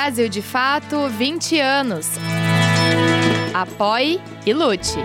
Brasil 0.00 0.28
de 0.28 0.40
Fato 0.40 1.08
20 1.08 1.58
anos. 1.58 2.08
Apoie 3.52 4.20
e 4.46 4.54
lute. 4.54 4.96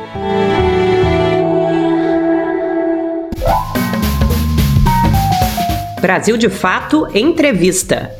Brasil 5.99 6.37
de 6.37 6.47
Fato 6.47 7.07
Entrevista. 7.17 8.11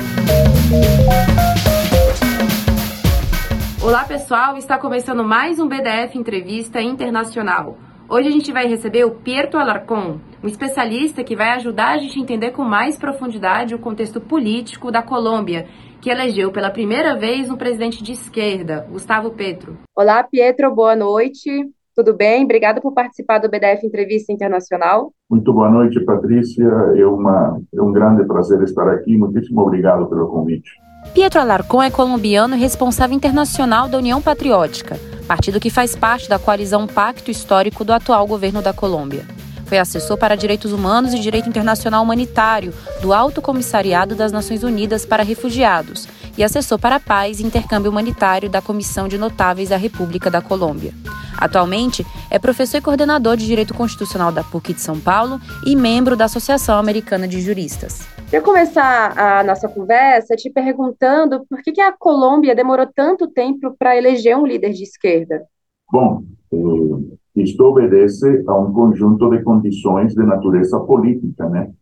Olá 3.80 4.04
pessoal, 4.06 4.58
está 4.58 4.80
começando 4.80 5.24
mais 5.24 5.60
um 5.60 5.68
BDF 5.68 6.18
Entrevista 6.18 6.82
Internacional. 6.82 7.78
Hoje 8.10 8.30
a 8.30 8.32
gente 8.32 8.52
vai 8.52 8.66
receber 8.66 9.06
o 9.06 9.12
Pierto 9.12 9.60
Alarcon, 9.60 10.20
um 10.44 10.48
especialista 10.48 11.24
que 11.24 11.36
vai 11.36 11.52
ajudar 11.52 11.92
a 11.92 11.98
gente 12.00 12.18
a 12.18 12.22
entender 12.22 12.50
com 12.50 12.64
mais 12.64 12.98
profundidade 12.98 13.76
o 13.76 13.80
contexto 13.80 14.20
político 14.20 14.92
da 14.92 15.04
Colômbia, 15.04 15.68
que 16.04 16.10
elegeu 16.10 16.52
pela 16.52 16.70
primeira 16.70 17.16
vez 17.16 17.50
um 17.50 17.56
presidente 17.56 18.04
de 18.04 18.12
esquerda, 18.12 18.86
Gustavo 18.92 19.32
Petro. 19.32 19.78
Olá, 19.96 20.22
Pietro, 20.22 20.70
boa 20.76 20.98
noite. 20.98 21.50
Tudo 21.96 22.14
bem? 22.14 22.44
Obrigada 22.44 22.82
por 22.82 22.94
participar 22.94 23.38
do 23.38 23.50
BDF 23.50 23.88
Entrevista 23.88 24.34
Internacional. 24.34 25.14
Muito 25.30 25.54
boa 25.54 25.70
noite, 25.70 26.04
Patrícia. 26.04 26.68
É, 26.98 27.06
uma, 27.06 27.58
é 27.74 27.82
um 27.82 27.94
grande 27.94 28.26
prazer 28.26 28.62
estar 28.64 28.86
aqui. 28.90 29.18
Muitíssimo 29.18 29.62
obrigado 29.62 30.06
pelo 30.08 30.28
convite. 30.28 30.70
Pietro 31.14 31.40
Alarcón 31.40 31.82
é 31.82 31.90
colombiano 31.90 32.54
e 32.56 32.60
responsável 32.60 33.16
internacional 33.16 33.88
da 33.88 33.98
União 33.98 34.22
Patriótica, 34.22 34.98
partido 35.26 35.60
que 35.60 35.70
faz 35.70 35.96
parte 35.96 36.28
da 36.28 36.38
coalizão 36.38 36.86
Pacto 36.86 37.32
Histórico 37.32 37.86
do 37.86 37.94
atual 37.94 38.28
governo 38.28 38.62
da 38.62 38.74
Colômbia. 38.74 39.24
Foi 39.66 39.78
assessor 39.78 40.18
para 40.18 40.36
direitos 40.36 40.72
humanos 40.72 41.14
e 41.14 41.20
direito 41.20 41.50
internacional 41.50 42.04
humanitário 42.04 42.74
do 43.02 43.14
Alto 43.14 43.42
Comissariado 43.42 44.16
das 44.16 44.32
Nações 44.32 44.64
Unidas 44.64 45.06
para 45.06 45.24
Refugiados 45.24 46.08
e 46.38 46.44
assessor 46.44 46.80
para 46.80 46.96
a 46.96 47.00
paz 47.00 47.40
e 47.40 47.44
intercâmbio 47.44 47.92
humanitário 47.92 48.50
da 48.50 48.62
Comissão 48.62 49.08
de 49.08 49.18
Notáveis 49.18 49.70
da 49.70 49.78
República 49.78 50.30
da 50.30 50.42
Colômbia. 50.42 50.94
Atualmente, 51.38 52.06
é 52.30 52.40
professor 52.40 52.78
e 52.78 52.82
coordenador 52.82 53.36
de 53.36 53.46
Direito 53.46 53.74
Constitucional 53.74 54.32
da 54.32 54.44
PUC 54.44 54.74
de 54.74 54.82
São 54.82 55.00
Paulo 55.00 55.40
e 55.66 55.76
membro 55.76 56.16
da 56.16 56.26
Associação 56.26 56.78
Americana 56.78 57.28
de 57.28 57.42
Juristas. 57.42 58.08
Queria 58.26 58.42
começar 58.42 59.18
a 59.18 59.44
nossa 59.44 59.68
conversa 59.68 60.36
te 60.36 60.50
perguntando 60.50 61.46
por 61.50 61.62
que, 61.62 61.72
que 61.72 61.82
a 61.82 61.92
Colômbia 61.92 62.56
demorou 62.56 62.88
tanto 62.88 63.28
tempo 63.28 63.76
para 63.78 63.98
eleger 63.98 64.38
um 64.38 64.46
líder 64.46 64.72
de 64.72 64.84
esquerda. 64.84 65.44
Bom, 65.92 66.24
eh, 66.52 67.16
isto 67.36 67.64
obedece 67.64 68.44
a 68.48 68.58
um 68.58 68.72
conjunto 68.72 69.30
de 69.30 69.42
condições 69.42 70.14
de 70.14 70.24
natureza 70.24 70.80
política, 70.80 71.50
né? 71.50 71.74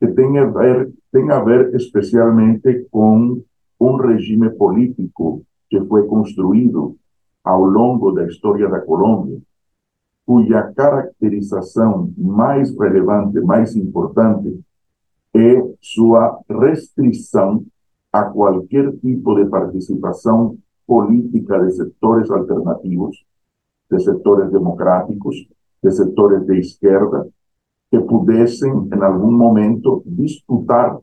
Que 0.00 0.08
tem 0.08 0.38
a 0.38 0.46
ver, 0.46 0.92
tem 1.12 1.30
a 1.30 1.40
ver 1.40 1.74
especialmente 1.74 2.86
com 2.90 3.42
um 3.78 3.96
regime 3.96 4.50
político 4.50 5.42
que 5.68 5.80
foi 5.84 6.06
construído 6.06 6.96
ao 7.42 7.64
longo 7.64 8.12
da 8.12 8.26
história 8.26 8.68
da 8.68 8.80
Colômbia, 8.80 9.38
cuja 10.24 10.72
caracterização 10.74 12.10
mais 12.16 12.74
relevante, 12.78 13.38
mais 13.40 13.76
importante, 13.76 14.58
é 15.34 15.62
sua 15.80 16.40
restrição 16.48 17.64
a 18.10 18.22
qualquer 18.24 18.92
tipo 18.98 19.34
de 19.34 19.44
participação 19.46 20.56
política 20.86 21.58
de 21.64 21.72
setores 21.72 22.30
alternativos 22.30 23.24
de 23.90 24.02
setores 24.02 24.50
democráticos, 24.50 25.36
de 25.82 25.90
setores 25.90 26.44
de 26.46 26.58
esquerda, 26.58 27.28
que 27.90 27.98
pudessem, 28.00 28.70
em 28.92 29.02
algum 29.02 29.30
momento, 29.30 30.02
disputar 30.06 30.98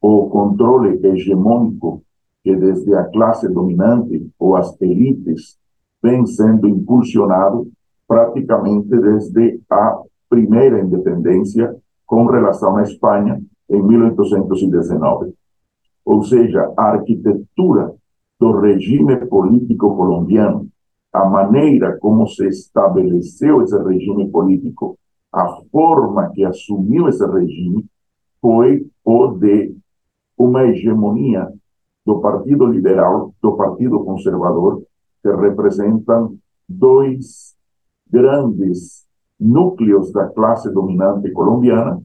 o 0.00 0.28
controle 0.28 1.00
hegemônico 1.04 2.02
que 2.42 2.54
desde 2.56 2.94
a 2.94 3.04
classe 3.04 3.48
dominante 3.48 4.30
ou 4.38 4.56
as 4.56 4.80
elites 4.80 5.58
vem 6.02 6.24
sendo 6.26 6.68
impulsionado 6.68 7.70
praticamente 8.08 8.88
desde 8.88 9.60
a 9.68 10.00
primeira 10.28 10.80
independência 10.80 11.76
com 12.06 12.26
relação 12.26 12.76
à 12.76 12.82
Espanha 12.82 13.40
em 13.68 13.82
1819. 13.82 15.34
Ou 16.04 16.24
seja, 16.24 16.72
a 16.76 16.82
arquitetura 16.92 17.94
do 18.38 18.58
regime 18.58 19.16
político 19.26 19.94
colombiano 19.94 20.68
a 21.12 21.24
maneira 21.24 21.98
como 21.98 22.26
se 22.28 22.46
estabeleceu 22.46 23.62
esse 23.62 23.76
regime 23.82 24.30
político, 24.30 24.98
a 25.32 25.46
forma 25.70 26.30
que 26.30 26.44
assumiu 26.44 27.08
esse 27.08 27.24
regime, 27.26 27.86
foi 28.40 28.86
o 29.04 29.28
de 29.28 29.74
uma 30.38 30.64
hegemonia 30.64 31.48
do 32.06 32.20
Partido 32.20 32.66
Liberal, 32.66 33.34
do 33.42 33.56
Partido 33.56 34.02
Conservador, 34.04 34.82
que 35.22 35.30
representam 35.30 36.36
dois 36.68 37.54
grandes 38.10 39.06
núcleos 39.38 40.12
da 40.12 40.26
classe 40.26 40.70
dominante 40.72 41.30
colombiana, 41.32 42.02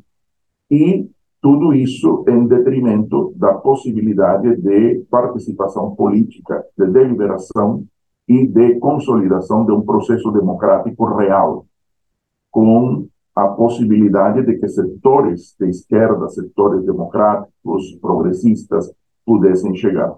e 0.70 1.10
tudo 1.42 1.74
isso 1.74 2.26
em 2.28 2.48
detrimento 2.48 3.34
da 3.36 3.54
possibilidade 3.54 4.56
de 4.58 5.06
participação 5.10 5.96
política, 5.96 6.66
de 6.78 6.88
deliberação 6.88 7.86
e 8.28 8.48
de 8.48 8.80
consolidação 8.80 9.66
de 9.66 9.72
um 9.72 9.82
processo 9.82 10.32
democrático 10.32 11.06
real, 11.16 11.66
com 12.52 13.08
a 13.36 13.48
possibilidade 13.50 14.44
de 14.46 14.58
que 14.58 14.68
setores 14.68 15.56
de 15.60 15.70
esquerda, 15.70 16.30
setores 16.30 16.86
democráticos, 16.86 17.96
progressistas, 18.02 18.92
pudessem 19.26 19.76
chegar. 19.76 20.16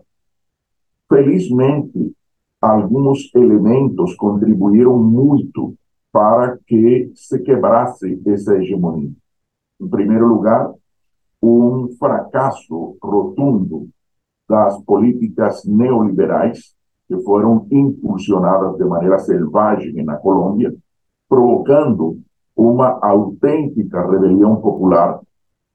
Felizmente, 1.10 2.14
alguns 2.62 3.34
elementos 3.34 4.16
contribuíram 4.16 4.98
muito 5.02 5.74
para 6.12 6.58
que 6.66 7.12
se 7.16 7.40
quebrasse 7.40 8.22
essa 8.26 8.56
hegemonia. 8.56 9.12
Em 9.80 9.88
primeiro 9.88 10.28
lugar, 10.28 10.72
um 11.42 11.90
fracasso 11.98 12.98
rotundo 13.02 13.90
das 14.48 14.82
políticas 14.84 15.64
neoliberais 15.66 16.77
que 17.08 17.18
foram 17.22 17.66
impulsionadas 17.72 18.78
de 18.78 18.84
maneira 18.84 19.18
selvagem 19.20 20.04
na 20.04 20.18
Colômbia, 20.18 20.76
provocando 21.30 22.20
uma 22.56 23.00
autêntica 23.02 24.06
rebelião 24.10 24.58
popular 24.58 25.20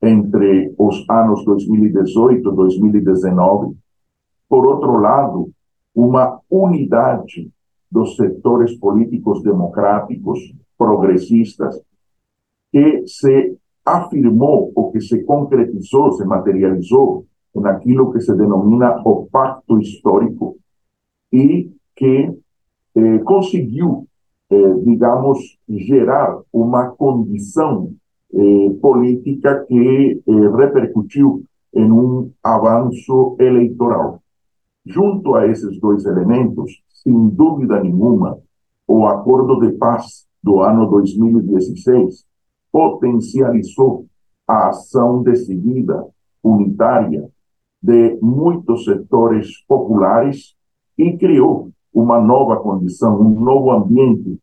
entre 0.02 0.74
os 0.76 1.04
anos 1.08 1.44
2018 1.44 2.48
e 2.48 2.54
2019. 2.54 3.76
Por 4.48 4.66
outro 4.66 4.98
lado, 4.98 5.50
uma 5.94 6.40
unidade 6.50 7.50
dos 7.90 8.16
setores 8.16 8.76
políticos 8.78 9.42
democráticos, 9.42 10.38
progressistas, 10.76 11.80
que 12.70 13.06
se 13.06 13.56
afirmou 13.84 14.72
ou 14.74 14.90
que 14.90 15.00
se 15.00 15.22
concretizou, 15.22 16.12
se 16.12 16.24
materializou 16.24 17.26
naquilo 17.54 18.12
que 18.12 18.20
se 18.20 18.34
denomina 18.34 19.00
o 19.04 19.26
pacto 19.26 19.78
histórico 19.78 20.56
e 21.32 21.70
que 21.96 22.34
eh, 22.94 23.18
conseguiu, 23.20 24.06
eh, 24.50 24.74
digamos, 24.84 25.58
gerar 25.68 26.40
uma 26.52 26.88
condição 26.88 27.92
eh, 28.34 28.70
política 28.80 29.64
que 29.66 30.22
eh, 30.26 30.56
repercutiu 30.56 31.44
em 31.74 31.90
um 31.90 32.30
avanço 32.42 33.36
eleitoral. 33.38 34.22
Junto 34.84 35.34
a 35.34 35.46
esses 35.46 35.78
dois 35.78 36.04
elementos, 36.04 36.82
sem 36.88 37.28
dúvida 37.28 37.80
nenhuma, 37.80 38.38
o 38.86 39.06
Acordo 39.06 39.60
de 39.60 39.76
Paz 39.76 40.26
do 40.42 40.60
ano 40.60 40.86
2016 40.88 42.24
potencializou 42.70 44.06
a 44.46 44.68
ação 44.68 45.22
decidida, 45.22 46.04
unitária, 46.42 47.28
de 47.82 48.18
muitos 48.22 48.84
setores 48.84 49.62
populares 49.66 50.54
e 50.96 51.16
criou 51.16 51.70
uma 51.92 52.20
nova 52.20 52.56
condição, 52.56 53.20
um 53.20 53.40
novo 53.40 53.70
ambiente 53.70 54.38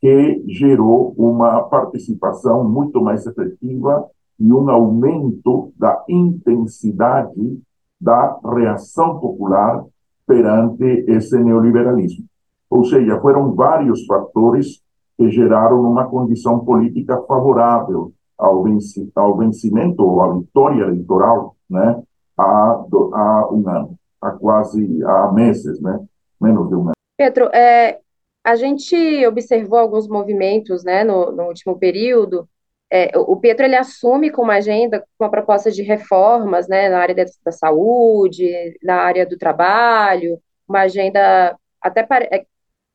que 0.00 0.44
gerou 0.48 1.14
uma 1.16 1.62
participação 1.62 2.64
muito 2.64 3.02
mais 3.02 3.26
efetiva 3.26 4.06
e 4.38 4.52
um 4.52 4.68
aumento 4.68 5.72
da 5.76 6.02
intensidade 6.08 7.60
da 8.00 8.38
reação 8.44 9.18
popular 9.18 9.84
perante 10.26 10.84
esse 11.08 11.38
neoliberalismo. 11.38 12.24
Ou 12.68 12.84
seja, 12.84 13.20
foram 13.20 13.54
vários 13.54 14.04
fatores 14.06 14.82
que 15.16 15.30
geraram 15.30 15.80
uma 15.80 16.06
condição 16.06 16.64
política 16.64 17.22
favorável 17.22 18.12
ao, 18.36 18.62
venci, 18.62 19.10
ao 19.14 19.36
vencimento 19.36 20.02
ou 20.02 20.20
à 20.20 20.34
vitória 20.34 20.82
eleitoral 20.82 21.54
né, 21.70 22.02
há, 22.36 22.84
há 23.12 23.48
um 23.52 23.68
ano 23.68 23.98
há 24.24 24.30
quase 24.32 25.02
há 25.04 25.32
meses, 25.32 25.80
né? 25.80 25.98
Menos 26.40 26.68
de 26.68 26.74
um 26.74 26.84
mês. 26.84 26.94
Pedro, 27.16 27.46
é, 27.54 28.00
a 28.42 28.56
gente 28.56 29.26
observou 29.26 29.78
alguns 29.78 30.08
movimentos, 30.08 30.82
né, 30.82 31.04
no, 31.04 31.30
no 31.30 31.44
último 31.44 31.78
período, 31.78 32.48
é, 32.90 33.10
o 33.18 33.36
Pietro 33.36 33.64
ele 33.64 33.74
assume 33.74 34.30
com 34.30 34.42
uma 34.42 34.54
agenda, 34.54 35.00
com 35.00 35.24
uma 35.24 35.30
proposta 35.30 35.70
de 35.70 35.82
reformas 35.82 36.68
né, 36.68 36.88
na 36.88 36.98
área 36.98 37.14
da, 37.14 37.24
da 37.44 37.50
saúde, 37.50 38.78
na 38.82 38.96
área 38.96 39.26
do 39.26 39.36
trabalho, 39.36 40.40
uma 40.68 40.82
agenda 40.82 41.58
até 41.80 42.02
pare, 42.02 42.28
é, 42.30 42.46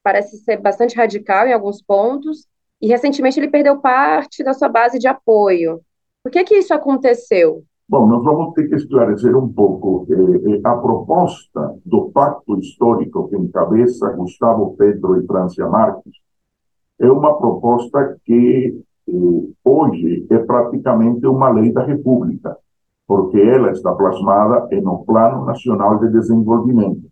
parece 0.01 0.37
ser 0.37 0.57
bastante 0.57 0.95
radical 0.95 1.47
em 1.47 1.53
alguns 1.53 1.81
pontos, 1.81 2.47
e 2.81 2.87
recentemente 2.87 3.39
ele 3.39 3.49
perdeu 3.49 3.81
parte 3.81 4.41
da 4.43 4.53
sua 4.53 4.69
base 4.69 4.97
de 4.99 5.07
apoio. 5.07 5.81
Por 6.23 6.31
que, 6.31 6.43
que 6.45 6.55
isso 6.55 6.73
aconteceu? 6.73 7.65
Bom, 7.89 8.05
nós 8.05 8.23
vamos 8.23 8.53
ter 8.53 8.69
que 8.69 8.75
esclarecer 8.75 9.35
um 9.35 9.51
pouco. 9.51 10.05
Eh, 10.11 10.57
eh, 10.57 10.61
a 10.63 10.75
proposta 10.77 11.75
do 11.83 12.11
pacto 12.11 12.59
histórico 12.59 13.27
que 13.27 13.35
encabeça 13.35 14.11
Gustavo 14.11 14.75
Petro 14.77 15.19
e 15.19 15.25
Francia 15.25 15.67
Marques 15.67 16.13
é 16.99 17.09
uma 17.11 17.35
proposta 17.39 18.15
que 18.23 18.79
eh, 19.07 19.11
hoje 19.65 20.27
é 20.29 20.37
praticamente 20.37 21.25
uma 21.25 21.49
lei 21.49 21.71
da 21.71 21.83
República, 21.83 22.55
porque 23.07 23.39
ela 23.39 23.71
está 23.71 23.91
plasmada 23.95 24.67
no 24.83 25.03
Plano 25.03 25.45
Nacional 25.45 25.97
de 25.97 26.11
Desenvolvimento, 26.11 27.09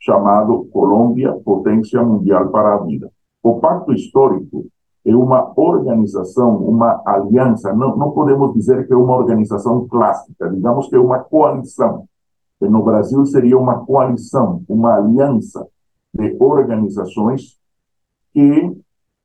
chamado 0.00 0.64
Colômbia 0.72 1.34
Potência 1.44 2.02
Mundial 2.02 2.48
para 2.48 2.76
a 2.76 2.78
Vida. 2.78 3.10
O 3.42 3.60
Pacto 3.60 3.92
Histórico 3.92 4.64
é 5.04 5.14
uma 5.14 5.52
organização, 5.56 6.56
uma 6.56 7.02
aliança, 7.04 7.72
não, 7.74 7.96
não 7.96 8.10
podemos 8.12 8.54
dizer 8.54 8.86
que 8.86 8.92
é 8.92 8.96
uma 8.96 9.16
organização 9.16 9.86
clássica, 9.86 10.48
digamos 10.48 10.88
que 10.88 10.96
é 10.96 10.98
uma 10.98 11.18
coalição. 11.18 12.06
No 12.60 12.82
Brasil 12.82 13.26
seria 13.26 13.58
uma 13.58 13.84
coalição, 13.84 14.62
uma 14.66 14.94
aliança 14.94 15.66
de 16.14 16.34
organizações 16.40 17.58
que, 18.32 18.72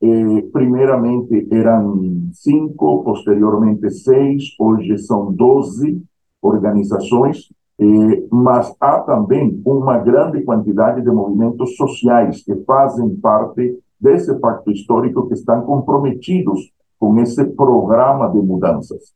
eh, 0.02 0.42
primeiramente, 0.52 1.48
eram 1.50 2.28
cinco, 2.32 3.02
posteriormente 3.02 3.90
seis, 3.90 4.54
hoje 4.58 4.98
são 4.98 5.32
doze 5.32 6.02
organizações, 6.42 7.48
eh, 7.78 8.26
mas 8.30 8.74
há 8.78 9.00
também 9.00 9.62
uma 9.64 9.96
grande 9.98 10.42
quantidade 10.42 11.00
de 11.00 11.10
movimentos 11.10 11.74
sociais 11.76 12.42
que 12.44 12.54
fazem 12.64 13.16
parte 13.16 13.78
desse 14.00 14.34
pacto 14.34 14.70
histórico 14.70 15.28
que 15.28 15.34
estão 15.34 15.62
comprometidos 15.62 16.72
com 16.98 17.18
esse 17.18 17.44
programa 17.44 18.28
de 18.28 18.38
mudanças. 18.38 19.14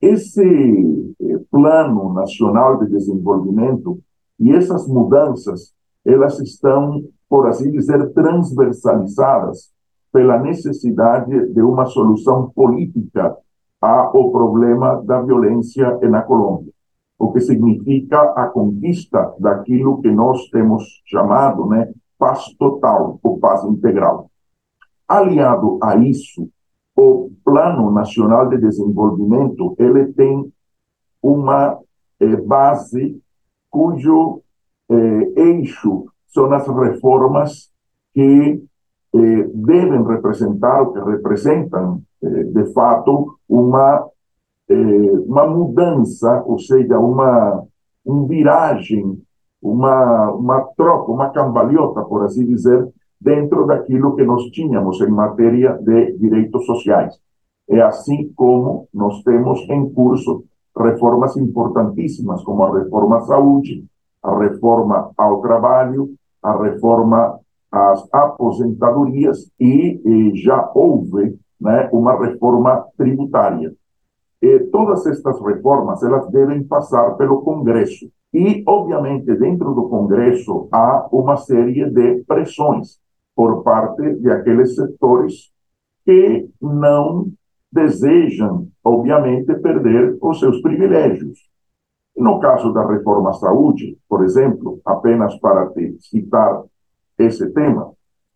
Esse 0.00 1.14
eh, 1.20 1.40
plano 1.50 2.12
nacional 2.12 2.78
de 2.78 2.90
desenvolvimento 2.90 3.98
e 4.38 4.52
essas 4.52 4.88
mudanças, 4.88 5.74
elas 6.04 6.40
estão, 6.40 7.04
por 7.28 7.46
assim 7.46 7.70
dizer, 7.70 8.12
transversalizadas 8.12 9.70
pela 10.10 10.38
necessidade 10.38 11.52
de 11.52 11.60
uma 11.60 11.84
solução 11.86 12.50
política 12.50 13.36
ao 13.80 14.30
problema 14.30 15.02
da 15.04 15.22
violência 15.22 15.98
na 16.08 16.22
Colômbia, 16.22 16.72
o 17.18 17.32
que 17.32 17.40
significa 17.40 18.20
a 18.34 18.46
conquista 18.46 19.34
daquilo 19.38 20.00
que 20.00 20.10
nós 20.10 20.48
temos 20.50 21.02
chamado, 21.06 21.66
né, 21.66 21.92
paz 22.20 22.54
total 22.58 23.18
ou 23.22 23.40
paz 23.40 23.64
integral. 23.64 24.30
Aliado 25.08 25.78
a 25.82 25.96
isso, 25.96 26.48
o 26.94 27.30
Plano 27.44 27.90
Nacional 27.90 28.48
de 28.50 28.58
Desenvolvimento 28.58 29.74
ele 29.78 30.12
tem 30.12 30.52
uma 31.22 31.78
eh, 32.20 32.36
base 32.36 33.18
cujo 33.70 34.42
eh, 34.90 35.32
eixo 35.36 36.04
são 36.28 36.52
as 36.52 36.66
reformas 36.68 37.70
que 38.14 38.62
eh, 39.14 39.48
devem 39.54 40.04
representar, 40.04 40.86
que 40.92 41.00
representam, 41.00 42.02
eh, 42.22 42.44
de 42.44 42.72
fato, 42.72 43.38
uma, 43.48 44.06
eh, 44.68 44.74
uma 45.26 45.46
mudança, 45.46 46.42
ou 46.46 46.58
seja, 46.58 46.98
uma, 46.98 47.64
uma 48.04 48.28
viragem 48.28 49.20
uma, 49.62 50.30
uma 50.32 50.60
troca, 50.76 51.12
uma 51.12 51.30
cambalhota, 51.30 52.02
por 52.02 52.24
assim 52.24 52.46
dizer, 52.46 52.88
dentro 53.20 53.66
daquilo 53.66 54.16
que 54.16 54.24
nós 54.24 54.44
tínhamos 54.50 55.00
em 55.00 55.10
matéria 55.10 55.74
de 55.74 56.16
direitos 56.18 56.64
sociais. 56.64 57.18
É 57.68 57.80
assim 57.82 58.32
como 58.34 58.88
nós 58.92 59.22
temos 59.22 59.60
em 59.68 59.92
curso 59.92 60.44
reformas 60.76 61.36
importantíssimas, 61.36 62.42
como 62.42 62.62
a 62.64 62.78
reforma 62.78 63.18
à 63.18 63.20
saúde, 63.22 63.84
a 64.22 64.38
reforma 64.38 65.10
ao 65.16 65.40
trabalho, 65.40 66.10
a 66.42 66.56
reforma 66.62 67.38
às 67.70 68.06
aposentadorias 68.12 69.50
e, 69.58 70.00
e 70.04 70.36
já 70.36 70.70
houve 70.74 71.38
né, 71.60 71.88
uma 71.92 72.18
reforma 72.18 72.86
tributária. 72.96 73.72
E 74.42 74.58
todas 74.72 75.06
estas 75.06 75.40
reformas 75.40 76.02
elas 76.02 76.28
devem 76.30 76.64
passar 76.64 77.12
pelo 77.16 77.42
Congresso. 77.42 78.10
E, 78.32 78.62
obviamente, 78.66 79.34
dentro 79.34 79.74
do 79.74 79.88
Congresso 79.88 80.68
há 80.70 81.08
uma 81.10 81.36
série 81.36 81.90
de 81.90 82.22
pressões 82.24 83.00
por 83.34 83.62
parte 83.62 84.14
de 84.16 84.30
aqueles 84.30 84.74
setores 84.74 85.50
que 86.04 86.48
não 86.60 87.26
desejam, 87.72 88.68
obviamente, 88.84 89.52
perder 89.54 90.16
os 90.20 90.38
seus 90.38 90.60
privilégios. 90.60 91.38
No 92.16 92.38
caso 92.38 92.72
da 92.72 92.86
reforma 92.86 93.30
à 93.30 93.32
saúde, 93.34 93.96
por 94.08 94.22
exemplo, 94.24 94.80
apenas 94.84 95.36
para 95.38 95.72
citar 96.00 96.62
esse 97.18 97.48
tema, 97.50 97.92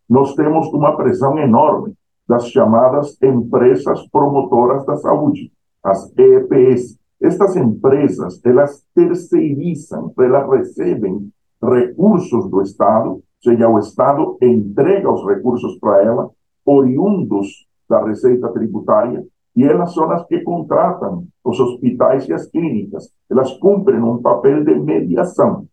nós 0.09 0.35
temos 0.35 0.69
uma 0.69 0.97
pressão 0.97 1.39
enorme 1.39 1.95
das 2.29 2.49
chamadas 2.49 3.21
empresas 3.23 4.07
promotoras 4.09 4.85
da 4.87 4.97
saúde, 4.97 5.53
as 5.83 6.13
EPS, 6.17 6.99
estas 7.25 7.57
empresas, 7.57 8.39
elas 8.45 8.85
terceirizam, 8.95 10.13
elas 10.19 10.47
recebem 10.51 11.31
recursos 11.63 12.51
do 12.51 12.61
Estado, 12.61 13.13
ou 13.13 13.23
seja, 13.43 13.67
o 13.67 13.79
Estado 13.79 14.37
entrega 14.43 15.11
os 15.11 15.27
recursos 15.27 15.79
para 15.79 16.03
ela, 16.03 16.31
oriundos 16.67 17.67
da 17.89 18.05
receita 18.05 18.49
tributária, 18.51 19.25
e 19.57 19.65
elas 19.65 19.95
são 19.95 20.11
as 20.11 20.27
que 20.27 20.41
contratam 20.41 21.27
os 21.43 21.59
hospitais 21.59 22.29
e 22.29 22.35
as 22.35 22.47
clínicas. 22.47 23.09
Elas 23.31 23.53
cumprem 23.59 24.03
um 24.03 24.21
papel 24.21 24.63
de 24.63 24.75
mediação. 24.75 25.67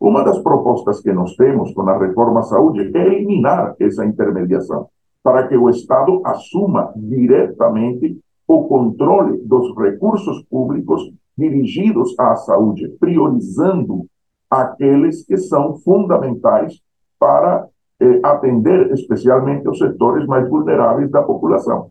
Uma 0.00 0.24
das 0.24 0.38
propostas 0.40 1.00
que 1.00 1.12
nós 1.12 1.36
temos 1.36 1.72
com 1.72 1.82
a 1.82 1.98
reforma 1.98 2.40
à 2.40 2.42
saúde 2.42 2.90
é 2.96 3.06
eliminar 3.06 3.76
essa 3.78 4.04
intermediação, 4.04 4.88
para 5.22 5.46
que 5.46 5.56
o 5.56 5.70
Estado 5.70 6.20
assuma 6.24 6.92
diretamente 6.96 8.18
o 8.46 8.64
controle 8.64 9.38
dos 9.38 9.76
recursos 9.76 10.42
públicos 10.44 11.12
dirigidos 11.36 12.18
à 12.18 12.36
saúde, 12.36 12.88
priorizando 13.00 14.06
aqueles 14.50 15.24
que 15.24 15.36
são 15.36 15.76
fundamentais 15.78 16.80
para 17.18 17.68
eh, 18.00 18.20
atender 18.22 18.92
especialmente 18.92 19.68
os 19.68 19.78
setores 19.78 20.26
mais 20.26 20.48
vulneráveis 20.48 21.10
da 21.10 21.22
população. 21.22 21.90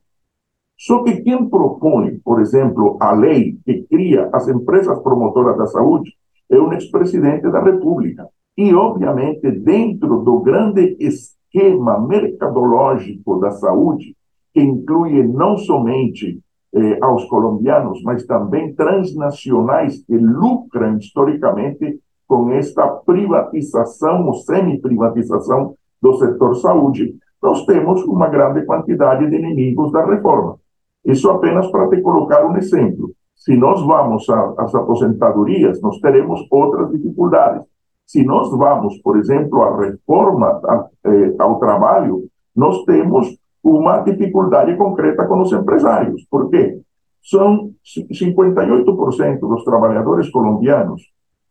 Só 0.77 1.03
que 1.03 1.21
quem 1.21 1.47
propõe, 1.49 2.19
por 2.23 2.41
exemplo, 2.41 2.97
a 2.99 3.11
lei 3.11 3.57
que 3.65 3.83
cria 3.83 4.29
as 4.33 4.47
empresas 4.47 4.99
promotoras 4.99 5.57
da 5.57 5.67
saúde 5.67 6.13
é 6.49 6.59
um 6.59 6.71
ex-presidente 6.73 7.49
da 7.49 7.61
República. 7.61 8.27
E, 8.57 8.73
obviamente, 8.73 9.49
dentro 9.51 10.19
do 10.19 10.39
grande 10.39 10.95
esquema 10.99 11.99
mercadológico 11.99 13.39
da 13.39 13.51
saúde, 13.51 14.15
que 14.53 14.61
inclui 14.61 15.23
não 15.23 15.57
somente 15.57 16.39
eh, 16.75 16.97
aos 17.01 17.23
colombianos, 17.25 18.01
mas 18.03 18.25
também 18.25 18.75
transnacionais 18.75 20.03
que 20.05 20.17
lucram 20.17 20.97
historicamente 20.97 21.99
com 22.27 22.51
esta 22.51 22.85
privatização 22.87 24.25
ou 24.27 24.33
semi-privatização 24.33 25.75
do 26.01 26.13
setor 26.15 26.55
saúde, 26.55 27.15
nós 27.41 27.65
temos 27.65 28.03
uma 28.03 28.27
grande 28.27 28.65
quantidade 28.65 29.29
de 29.29 29.35
inimigos 29.35 29.91
da 29.91 30.05
reforma. 30.05 30.57
Isso 31.05 31.29
apenas 31.29 31.67
para 31.67 31.87
te 31.87 32.01
colocar 32.01 32.45
um 32.45 32.57
exemplo. 32.57 33.11
Se 33.35 33.55
nós 33.55 33.81
vamos 33.85 34.27
às 34.57 34.73
aposentadorias, 34.73 35.79
nós 35.81 35.99
teremos 35.99 36.45
outras 36.49 36.91
dificuldades. 36.91 37.61
Se 38.05 38.23
nós 38.23 38.49
vamos, 38.51 38.97
por 39.01 39.17
exemplo, 39.17 39.61
à 39.63 39.77
reforma 39.77 40.61
eh, 41.05 41.35
ao 41.39 41.59
trabalho, 41.59 42.25
nós 42.55 42.83
temos 42.85 43.37
uma 43.65 43.97
dificuldade 44.01 44.75
concreta 44.77 45.25
com 45.25 45.41
os 45.41 45.51
empresários. 45.51 46.23
Por 46.29 46.51
quê? 46.51 46.79
São 47.23 47.71
58% 47.83 49.39
dos 49.39 49.63
trabalhadores 49.63 50.29
colombianos 50.29 51.01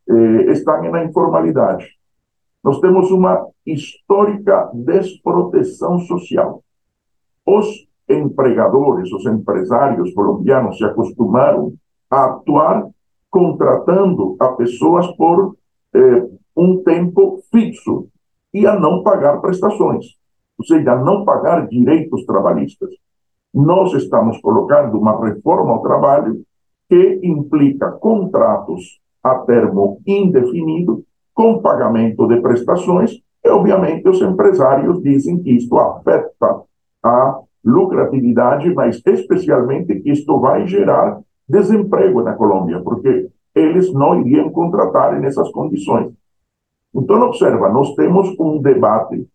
eh, 0.09 0.53
estão 0.53 0.81
na 0.93 1.05
informalidade. 1.05 1.89
Nós 2.63 2.79
temos 2.79 3.11
uma 3.11 3.45
histórica 3.67 4.71
desproteção 4.73 5.99
social. 5.99 6.63
Os 7.45 7.67
empregadores, 8.09 9.13
os 9.13 9.27
empresários 9.27 10.15
colombianos 10.15 10.79
se 10.79 10.85
acostumaram 10.85 11.75
a 12.09 12.27
atuar 12.27 12.87
contratando 13.29 14.37
a 14.39 14.51
pessoas 14.51 15.09
por 15.17 15.57
eh, 15.93 16.29
um 16.57 16.81
tempo 16.85 17.43
fixo 17.51 18.07
e 18.53 18.65
a 18.69 18.79
não 18.79 19.03
pagar 19.03 19.41
prestações 19.41 20.07
ou 20.59 20.65
seja, 20.65 20.97
não 20.97 21.25
pagar 21.25 21.67
direitos 21.67 22.25
trabalhistas. 22.25 22.91
nós 23.53 23.93
estamos 23.93 24.41
colocando 24.41 24.99
uma 24.99 25.25
reforma 25.25 25.73
ao 25.73 25.83
trabalho 25.83 26.43
que 26.89 27.21
implica 27.23 27.93
contratos 27.93 29.01
a 29.23 29.37
termo 29.37 30.01
indefinido, 30.07 31.05
com 31.33 31.61
pagamento 31.61 32.27
de 32.27 32.41
prestações, 32.41 33.13
e 33.45 33.49
obviamente 33.49 34.09
os 34.09 34.21
empresários 34.21 35.03
dizem 35.03 35.43
que 35.43 35.53
isto 35.53 35.77
afeta 35.79 36.63
a 37.03 37.41
lucratividade, 37.65 38.73
mas 38.75 39.01
especialmente 39.05 40.01
que 40.01 40.11
isto 40.11 40.39
vai 40.41 40.67
gerar 40.67 41.21
desemprego 41.49 42.23
na 42.23 42.35
Colômbia, 42.35 42.81
porque 42.81 43.29
eles 43.55 43.93
não 43.93 44.21
iriam 44.21 44.51
contratar 44.51 45.19
nessas 45.21 45.51
condições. 45.51 46.13
Então, 46.95 47.21
observa, 47.23 47.69
nós 47.69 47.95
temos 47.95 48.35
um 48.39 48.61
debate, 48.61 49.27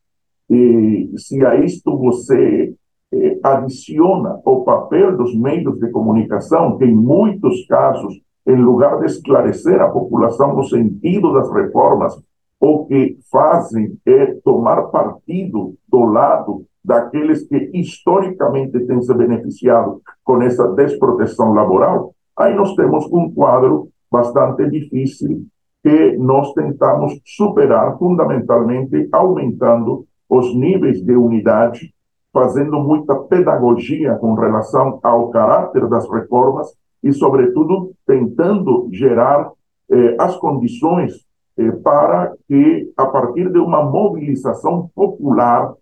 e 0.50 1.12
se 1.18 1.46
a 1.46 1.56
isto 1.56 1.98
você 1.98 2.74
eh, 3.12 3.40
adiciona 3.44 4.40
o 4.44 4.64
papel 4.64 5.16
dos 5.16 5.36
meios 5.36 5.80
de 5.80 5.90
comunicação, 5.92 6.78
que 6.78 6.86
em 6.86 6.96
muitos 6.96 7.66
casos, 7.68 8.20
em 8.48 8.56
lugar 8.56 9.00
de 9.00 9.06
esclarecer 9.06 9.80
a 9.80 9.90
população 9.90 10.56
no 10.56 10.64
sentido 10.64 11.34
das 11.34 11.52
reformas, 11.52 12.20
o 12.60 12.86
que 12.86 13.18
fazem 13.32 13.98
é 14.06 14.34
tomar 14.44 14.84
partido 14.88 15.76
do 15.88 16.06
lado 16.06 16.66
daqueles 16.84 17.48
que 17.48 17.70
historicamente 17.74 18.80
têm 18.86 19.02
se 19.02 19.14
beneficiado 19.14 20.02
com 20.24 20.42
essa 20.42 20.68
desproteção 20.74 21.54
laboral, 21.54 22.14
aí 22.36 22.56
nós 22.56 22.74
temos 22.76 23.06
um 23.12 23.32
quadro 23.32 23.90
bastante 24.12 24.68
difícil 24.70 25.46
que 25.84 26.18
nós 26.18 26.52
tentamos 26.54 27.20
superar 27.24 27.98
fundamentalmente 27.98 29.08
aumentando 29.12 30.06
os 30.30 30.56
níveis 30.56 31.02
de 31.02 31.16
unidade, 31.16 31.94
fazendo 32.32 32.80
muita 32.80 33.16
pedagogia 33.16 34.16
com 34.16 34.36
relação 34.36 35.00
ao 35.02 35.30
caráter 35.30 35.88
das 35.88 36.08
reformas 36.10 36.68
e, 37.04 37.12
sobretudo, 37.12 37.92
tentando 38.06 38.88
gerar 38.92 39.52
eh, 39.90 40.16
as 40.20 40.38
condições 40.38 41.26
eh, 41.58 41.72
para 41.72 42.34
que, 42.48 42.94
a 42.96 43.08
partir 43.08 43.52
de 43.52 43.58
uma 43.58 43.84
mobilização 43.84 44.90
popular 44.94 45.74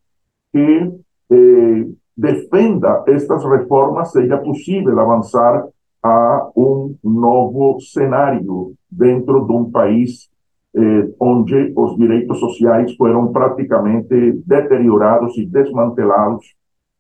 que 0.53 0.91
eh, 1.29 1.87
defenda 2.15 3.03
estas 3.07 3.43
reformas, 3.43 4.11
seja 4.11 4.37
possível 4.37 4.97
avançar 4.99 5.67
a 6.01 6.49
um 6.55 6.95
novo 7.03 7.79
cenário 7.81 8.73
dentro 8.89 9.45
de 9.45 9.51
um 9.51 9.69
país 9.69 10.29
eh, 10.75 11.09
onde 11.19 11.73
os 11.75 11.95
direitos 11.97 12.39
sociais 12.39 12.95
foram 12.95 13.31
praticamente 13.31 14.33
deteriorados 14.45 15.37
e 15.37 15.45
desmantelados 15.45 16.45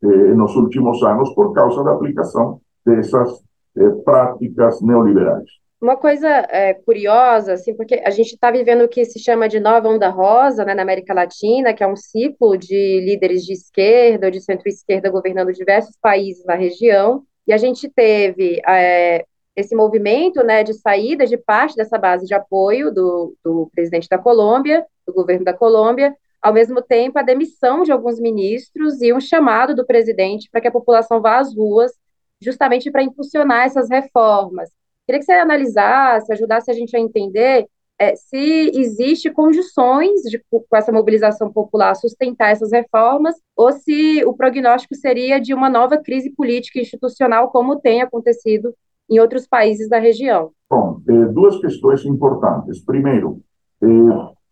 eh, 0.03 0.07
nos 0.07 0.55
últimos 0.55 1.01
anos 1.03 1.33
por 1.33 1.53
causa 1.53 1.83
da 1.83 1.93
aplicação 1.93 2.59
dessas 2.85 3.43
eh, 3.77 3.89
práticas 4.03 4.81
neoliberais. 4.81 5.49
Uma 5.79 5.95
coisa 5.95 6.27
é, 6.27 6.73
curiosa, 6.73 7.53
assim, 7.53 7.75
porque 7.75 8.01
a 8.03 8.09
gente 8.09 8.33
está 8.33 8.49
vivendo 8.49 8.81
o 8.81 8.87
que 8.87 9.05
se 9.05 9.19
chama 9.19 9.47
de 9.47 9.59
nova 9.59 9.87
onda 9.87 10.09
rosa 10.09 10.65
né, 10.65 10.73
na 10.73 10.81
América 10.81 11.13
Latina, 11.13 11.71
que 11.71 11.83
é 11.83 11.87
um 11.87 11.95
ciclo 11.95 12.57
de 12.57 12.99
líderes 13.05 13.45
de 13.45 13.53
esquerda 13.53 14.25
ou 14.25 14.31
de 14.31 14.41
centro-esquerda 14.41 15.11
governando 15.11 15.53
diversos 15.53 15.95
países 16.01 16.43
na 16.45 16.55
região, 16.55 17.23
e 17.45 17.53
a 17.53 17.57
gente 17.57 17.87
teve 17.89 18.59
é, 18.67 19.23
esse 19.57 19.75
movimento 19.75 20.43
né, 20.43 20.63
de 20.63 20.75
saída 20.75 21.25
de 21.25 21.35
parte 21.35 21.75
dessa 21.75 21.97
base 21.97 22.27
de 22.27 22.33
apoio 22.35 22.93
do, 22.93 23.35
do 23.43 23.67
presidente 23.73 24.07
da 24.07 24.19
Colômbia, 24.19 24.85
do 25.05 25.11
governo 25.11 25.43
da 25.43 25.51
Colômbia, 25.51 26.15
ao 26.39 26.53
mesmo 26.53 26.79
tempo 26.79 27.17
a 27.17 27.23
demissão 27.23 27.81
de 27.81 27.91
alguns 27.91 28.19
ministros 28.19 29.01
e 29.01 29.11
um 29.11 29.19
chamado 29.19 29.73
do 29.75 29.83
presidente 29.83 30.47
para 30.51 30.61
que 30.61 30.67
a 30.67 30.71
população 30.71 31.19
vá 31.19 31.39
às 31.39 31.55
ruas, 31.55 31.91
justamente 32.39 32.91
para 32.91 33.01
impulsionar 33.01 33.65
essas 33.65 33.89
reformas. 33.89 34.69
Queria 35.07 35.19
que 35.19 35.25
você 35.25 35.33
analisasse, 35.33 36.31
ajudasse 36.31 36.69
a 36.69 36.73
gente 36.75 36.95
a 36.95 36.99
entender 36.99 37.65
é, 37.99 38.15
se 38.15 38.71
existe 38.75 39.31
condições 39.31 40.21
de, 40.21 40.39
com 40.51 40.63
essa 40.75 40.91
mobilização 40.91 41.51
popular, 41.51 41.95
sustentar 41.95 42.51
essas 42.51 42.71
reformas, 42.71 43.33
ou 43.55 43.71
se 43.71 44.23
o 44.23 44.33
prognóstico 44.33 44.93
seria 44.93 45.39
de 45.41 45.51
uma 45.51 45.67
nova 45.67 45.97
crise 45.97 46.29
política 46.29 46.77
e 46.77 46.83
institucional, 46.83 47.49
como 47.49 47.79
tem 47.79 48.03
acontecido 48.03 48.75
em 49.09 49.19
outros 49.19 49.47
países 49.47 49.89
da 49.89 49.99
região. 49.99 50.51
Bom, 50.69 51.01
eh, 51.07 51.25
duas 51.27 51.59
questões 51.59 52.05
importantes. 52.05 52.83
Primeiro, 52.83 53.39
eh, 53.81 53.87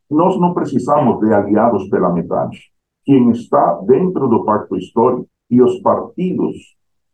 nós 0.09 0.39
não 0.39 0.53
precisamos 0.53 1.19
de 1.19 1.33
aliados 1.33 1.89
pela 1.89 2.11
metade. 2.11 2.71
Quem 3.03 3.29
está 3.31 3.79
dentro 3.85 4.27
do 4.27 4.45
pacto 4.45 4.77
histórico 4.77 5.27
e 5.49 5.61
os 5.61 5.79
partidos 5.79 6.55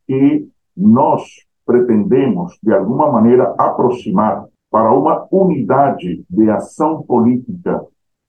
que 0.07 0.47
nós 0.75 1.23
pretendemos, 1.65 2.57
de 2.61 2.73
alguma 2.73 3.11
maneira, 3.11 3.55
aproximar 3.57 4.45
para 4.69 4.93
uma 4.93 5.27
unidade 5.31 6.23
de 6.29 6.49
ação 6.49 7.03
política 7.03 7.85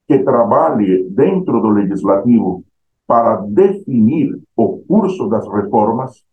que 0.07 0.19
trabalhe 0.19 1.09
dentro 1.09 1.61
do 1.61 1.69
legislativo 1.69 2.63
para 3.07 3.37
definir 3.47 4.37
o 4.55 4.79
curso 4.79 5.27
das 5.29 5.47
reformas, 5.47 6.25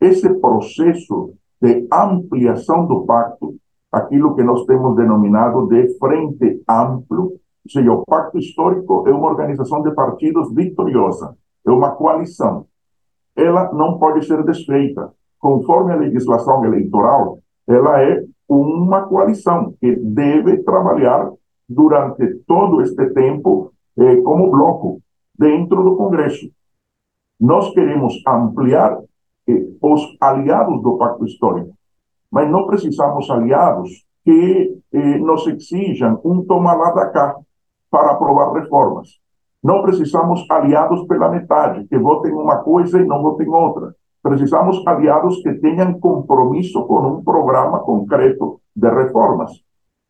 esse 0.00 0.28
processo 0.40 1.34
de 1.64 1.88
ampliação 1.90 2.86
do 2.86 3.06
pacto, 3.06 3.54
aquilo 3.90 4.36
que 4.36 4.42
nós 4.44 4.66
temos 4.66 4.94
denominado 4.94 5.66
de 5.66 5.98
Frente 5.98 6.62
Amplo, 6.68 7.22
ou 7.22 7.70
seja, 7.70 7.90
o 7.90 8.04
Pacto 8.04 8.38
Histórico 8.38 9.08
é 9.08 9.10
uma 9.10 9.28
organização 9.28 9.82
de 9.82 9.90
partidos 9.92 10.54
vitoriosa, 10.54 11.34
é 11.66 11.70
uma 11.70 11.92
coalição. 11.92 12.66
Ela 13.34 13.72
não 13.72 13.98
pode 13.98 14.26
ser 14.26 14.44
desfeita. 14.44 15.10
Conforme 15.38 15.92
a 15.92 15.96
legislação 15.96 16.62
eleitoral, 16.66 17.38
ela 17.66 18.02
é 18.02 18.22
uma 18.46 19.06
coalição 19.06 19.74
que 19.80 19.96
deve 19.96 20.62
trabalhar 20.64 21.30
durante 21.66 22.40
todo 22.46 22.82
este 22.82 23.06
tempo 23.14 23.72
eh, 23.98 24.16
como 24.16 24.50
bloco 24.50 25.00
dentro 25.38 25.82
do 25.82 25.96
Congresso. 25.96 26.46
Nós 27.40 27.72
queremos 27.72 28.22
ampliar 28.28 28.98
os 29.80 30.16
aliados 30.20 30.82
do 30.82 30.96
Pacto 30.96 31.24
Histórico, 31.24 31.74
mas 32.30 32.50
não 32.50 32.66
precisamos 32.66 33.30
aliados 33.30 34.04
que 34.24 34.78
eh, 34.92 35.18
nos 35.18 35.46
exijam 35.46 36.20
um 36.24 36.42
tomar 36.44 36.74
lá 36.74 36.90
da 36.92 37.06
cá 37.10 37.36
para 37.90 38.12
aprovar 38.12 38.52
reformas. 38.52 39.08
Não 39.62 39.82
precisamos 39.82 40.44
aliados 40.50 41.06
pela 41.06 41.28
metade, 41.28 41.86
que 41.86 41.98
votem 41.98 42.32
uma 42.32 42.58
coisa 42.58 43.00
e 43.00 43.06
não 43.06 43.22
votem 43.22 43.48
outra. 43.48 43.94
Precisamos 44.22 44.82
aliados 44.86 45.42
que 45.42 45.54
tenham 45.54 45.98
compromisso 46.00 46.84
com 46.86 47.00
um 47.00 47.22
programa 47.22 47.80
concreto 47.80 48.60
de 48.74 48.88
reformas. 48.88 49.52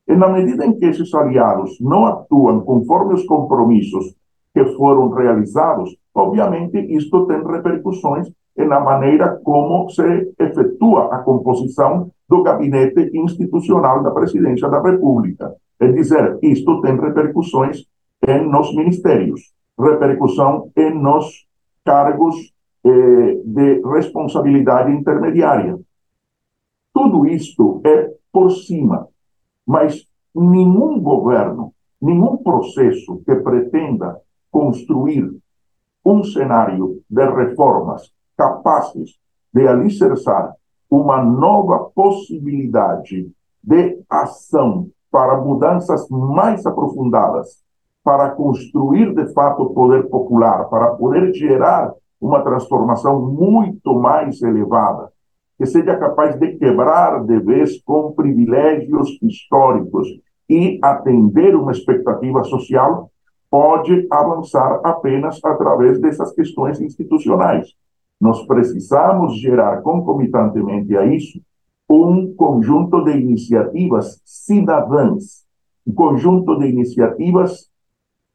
E 0.07 0.15
na 0.15 0.29
medida 0.29 0.65
em 0.65 0.79
que 0.79 0.87
esses 0.87 1.13
aliados 1.15 1.79
não 1.81 2.07
atuam 2.07 2.61
conforme 2.61 3.15
os 3.15 3.25
compromissos 3.27 4.15
que 4.55 4.65
foram 4.77 5.11
realizados, 5.11 5.97
obviamente 6.15 6.79
isto 6.95 7.27
tem 7.27 7.45
repercussões 7.45 8.31
na 8.57 8.79
maneira 8.79 9.41
como 9.43 9.89
se 9.91 10.33
efetua 10.39 11.15
a 11.15 11.19
composição 11.19 12.11
do 12.29 12.43
gabinete 12.43 13.11
institucional 13.15 14.03
da 14.03 14.11
presidência 14.11 14.69
da 14.69 14.81
República. 14.81 15.55
É 15.81 15.89
dizer, 15.89 16.39
isto 16.43 16.81
tem 16.81 16.99
repercussões 16.99 17.85
nos 18.47 18.75
ministérios, 18.75 19.53
repercussão 19.79 20.71
nos 20.95 21.47
cargos 21.85 22.55
eh, 22.85 23.41
de 23.45 23.83
responsabilidade 23.83 24.93
intermediária. 24.93 25.79
Tudo 26.93 27.27
isto 27.27 27.83
é 27.85 28.11
por 28.33 28.51
cima, 28.51 29.09
mas 29.67 30.07
nenhum 30.35 31.01
governo, 31.01 31.73
nenhum 32.01 32.37
processo 32.37 33.21
que 33.27 33.35
pretenda 33.37 34.17
construir 34.51 35.31
um 36.05 36.23
cenário 36.23 37.01
de 37.11 37.25
reformas 37.27 38.14
capazes 38.37 39.19
de 39.53 39.67
alicerçar 39.67 40.55
uma 40.91 41.23
nova 41.23 41.91
possibilidade 41.95 43.31
de 43.63 43.99
ação 44.09 44.89
para 45.11 45.41
mudanças 45.41 46.09
mais 46.09 46.67
aprofundadas, 46.67 47.63
para 48.03 48.31
construir 48.31 49.15
de 49.15 49.33
fato 49.33 49.63
o 49.63 49.75
poder 49.75 50.09
popular, 50.09 50.69
para 50.69 50.91
poder 50.91 51.33
gerar 51.35 51.93
uma 52.21 52.43
transformação 52.43 53.21
muito 53.21 53.95
mais 53.95 54.43
elevada, 54.43 55.11
que 55.57 55.67
seja 55.67 55.97
capaz 55.97 56.39
de 56.39 56.57
quebrar 56.57 57.25
de 57.25 57.39
vez 57.39 57.81
com 57.83 58.13
privilégios 58.13 59.19
históricos 59.23 60.09
e 60.49 60.79
atender 60.83 61.55
uma 61.55 61.73
expectativa 61.73 62.45
social, 62.45 63.11
pode 63.51 64.07
avançar 64.11 64.81
apenas 64.83 65.39
através 65.45 66.01
dessas 66.01 66.33
questões 66.33 66.81
institucionais. 66.81 67.69
Nós 68.25 68.47
precisamos 68.47 69.39
gerar 69.39 69.83
concomitantemente 69.83 70.97
a 70.97 71.05
isso 71.05 71.43
um 71.87 72.35
conjunto 72.35 73.05
de 73.05 73.11
iniciativas 73.11 74.19
cidadãs, 74.25 75.45
um 75.87 75.93
conjunto 75.93 76.59
de 76.59 76.69
iniciativas 76.69 77.71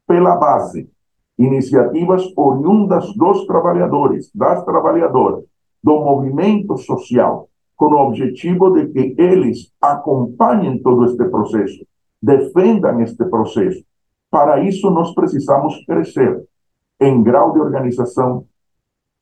pela 0.06 0.36
base, 0.36 0.88
iniciativas 1.36 2.22
oriundas 2.36 3.12
dos 3.16 3.44
trabalhadores, 3.46 4.30
das 4.32 4.64
trabalhadoras, 4.64 5.44
do 5.82 5.98
movimento 5.98 6.76
social, 6.76 7.48
com 7.74 7.86
o 7.86 8.06
objetivo 8.06 8.70
de 8.70 8.86
que 8.90 9.20
eles 9.20 9.72
acompanhem 9.80 10.80
todo 10.80 11.04
este 11.04 11.24
processo, 11.24 11.84
defendam 12.22 13.00
este 13.00 13.24
processo. 13.24 13.82
Para 14.30 14.62
isso, 14.62 14.88
nós 14.88 15.12
precisamos 15.16 15.84
crescer 15.84 16.44
em 17.00 17.20
grau 17.24 17.52
de 17.52 17.58
organização, 17.58 18.46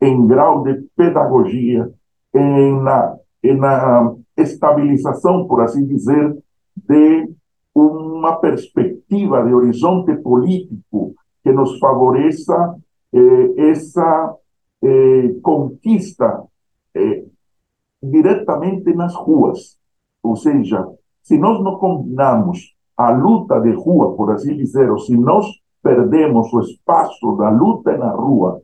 em 0.01 0.27
grau 0.27 0.63
de 0.63 0.75
pedagogia, 0.97 1.91
em 2.35 2.81
na, 2.81 3.17
em 3.43 3.57
na 3.57 4.15
estabilização, 4.37 5.47
por 5.47 5.61
assim 5.61 5.87
dizer, 5.87 6.37
de 6.77 7.29
uma 7.75 8.37
perspectiva 8.37 9.45
de 9.45 9.53
horizonte 9.53 10.15
político 10.17 11.15
que 11.43 11.53
nos 11.53 11.79
favoreça 11.79 12.77
eh, 13.13 13.71
essa 13.71 14.37
eh, 14.83 15.35
conquista 15.43 16.45
eh, 16.95 17.25
diretamente 18.03 18.93
nas 18.95 19.15
ruas. 19.15 19.79
Ou 20.23 20.37
seja, 20.37 20.87
se 21.23 21.39
nós 21.39 21.63
não 21.63 21.77
combinamos 21.79 22.75
a 22.97 23.11
luta 23.11 23.61
de 23.61 23.71
rua, 23.73 24.15
por 24.17 24.33
assim 24.33 24.57
dizer, 24.57 24.91
ou 24.91 24.99
se 24.99 25.17
nós 25.17 25.47
perdemos 25.83 26.53
o 26.53 26.61
espaço 26.61 27.37
da 27.37 27.49
luta 27.49 27.97
na 27.97 28.11
rua, 28.11 28.61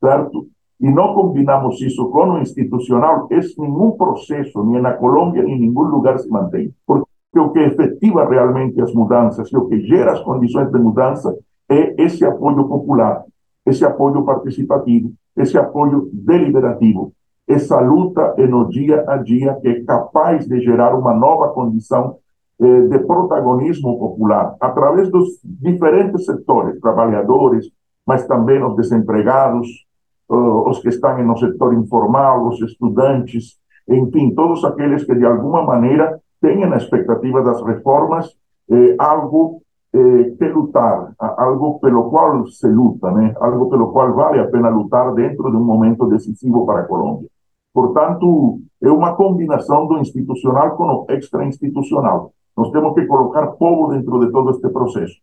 certo? 0.00 0.48
E 0.80 0.90
não 0.90 1.14
combinamos 1.14 1.80
isso 1.80 2.08
com 2.10 2.30
o 2.30 2.38
institucional, 2.38 3.26
esse 3.30 3.58
nenhum 3.60 3.92
processo, 3.92 4.62
nem 4.64 4.80
na 4.80 4.92
Colômbia, 4.92 5.42
nem 5.42 5.54
em 5.54 5.60
nenhum 5.60 5.82
lugar 5.82 6.18
se 6.18 6.28
mantém. 6.28 6.72
Porque 6.86 7.06
o 7.38 7.50
que 7.50 7.60
efetiva 7.60 8.28
realmente 8.28 8.80
as 8.80 8.92
mudanças 8.92 9.50
e 9.50 9.56
o 9.56 9.66
que 9.66 9.80
gera 9.80 10.12
as 10.12 10.20
condições 10.20 10.70
de 10.70 10.78
mudança 10.78 11.34
é 11.68 12.02
esse 12.02 12.24
apoio 12.24 12.66
popular, 12.68 13.24
esse 13.64 13.84
apoio 13.84 14.22
participativo, 14.24 15.12
esse 15.36 15.58
apoio 15.58 16.08
deliberativo, 16.12 17.12
essa 17.48 17.80
luta 17.80 18.34
no 18.48 18.68
dia 18.68 19.04
a 19.06 19.16
dia 19.16 19.54
que 19.54 19.68
é 19.68 19.84
capaz 19.84 20.46
de 20.46 20.60
gerar 20.60 20.94
uma 20.94 21.14
nova 21.14 21.48
condição 21.48 22.16
eh, 22.58 22.80
de 22.82 22.98
protagonismo 23.00 23.98
popular 23.98 24.56
através 24.60 25.10
dos 25.10 25.40
diferentes 25.44 26.24
setores, 26.24 26.80
trabalhadores, 26.80 27.66
mas 28.06 28.26
também 28.26 28.62
os 28.64 28.74
desempregados, 28.76 29.85
os 30.28 30.80
que 30.80 30.88
estão 30.88 31.22
no 31.22 31.36
setor 31.36 31.74
informal, 31.74 32.48
os 32.48 32.60
estudantes, 32.60 33.58
enfim, 33.88 34.34
todos 34.34 34.64
aqueles 34.64 35.04
que 35.04 35.14
de 35.14 35.24
alguma 35.24 35.62
maneira 35.62 36.20
têm 36.40 36.64
a 36.64 36.76
expectativa 36.76 37.42
das 37.42 37.62
reformas 37.62 38.36
eh, 38.70 38.96
algo 38.98 39.62
eh, 39.92 40.34
que 40.36 40.48
lutar, 40.48 41.12
algo 41.18 41.78
pelo 41.78 42.10
qual 42.10 42.46
se 42.48 42.68
luta, 42.68 43.10
né? 43.12 43.34
algo 43.40 43.70
pelo 43.70 43.92
qual 43.92 44.12
vale 44.12 44.40
a 44.40 44.48
pena 44.48 44.68
lutar 44.68 45.14
dentro 45.14 45.50
de 45.50 45.56
um 45.56 45.64
momento 45.64 46.06
decisivo 46.06 46.66
para 46.66 46.80
a 46.80 46.84
Colômbia. 46.84 47.28
Portanto, 47.72 48.58
é 48.82 48.90
uma 48.90 49.14
combinação 49.14 49.86
do 49.86 49.98
institucional 49.98 50.76
com 50.76 50.84
o 50.84 51.06
extra-institucional. 51.08 52.32
Nós 52.56 52.70
temos 52.70 52.94
que 52.94 53.06
colocar 53.06 53.46
povo 53.48 53.92
dentro 53.92 54.18
de 54.18 54.32
todo 54.32 54.50
este 54.50 54.68
processo. 54.70 55.16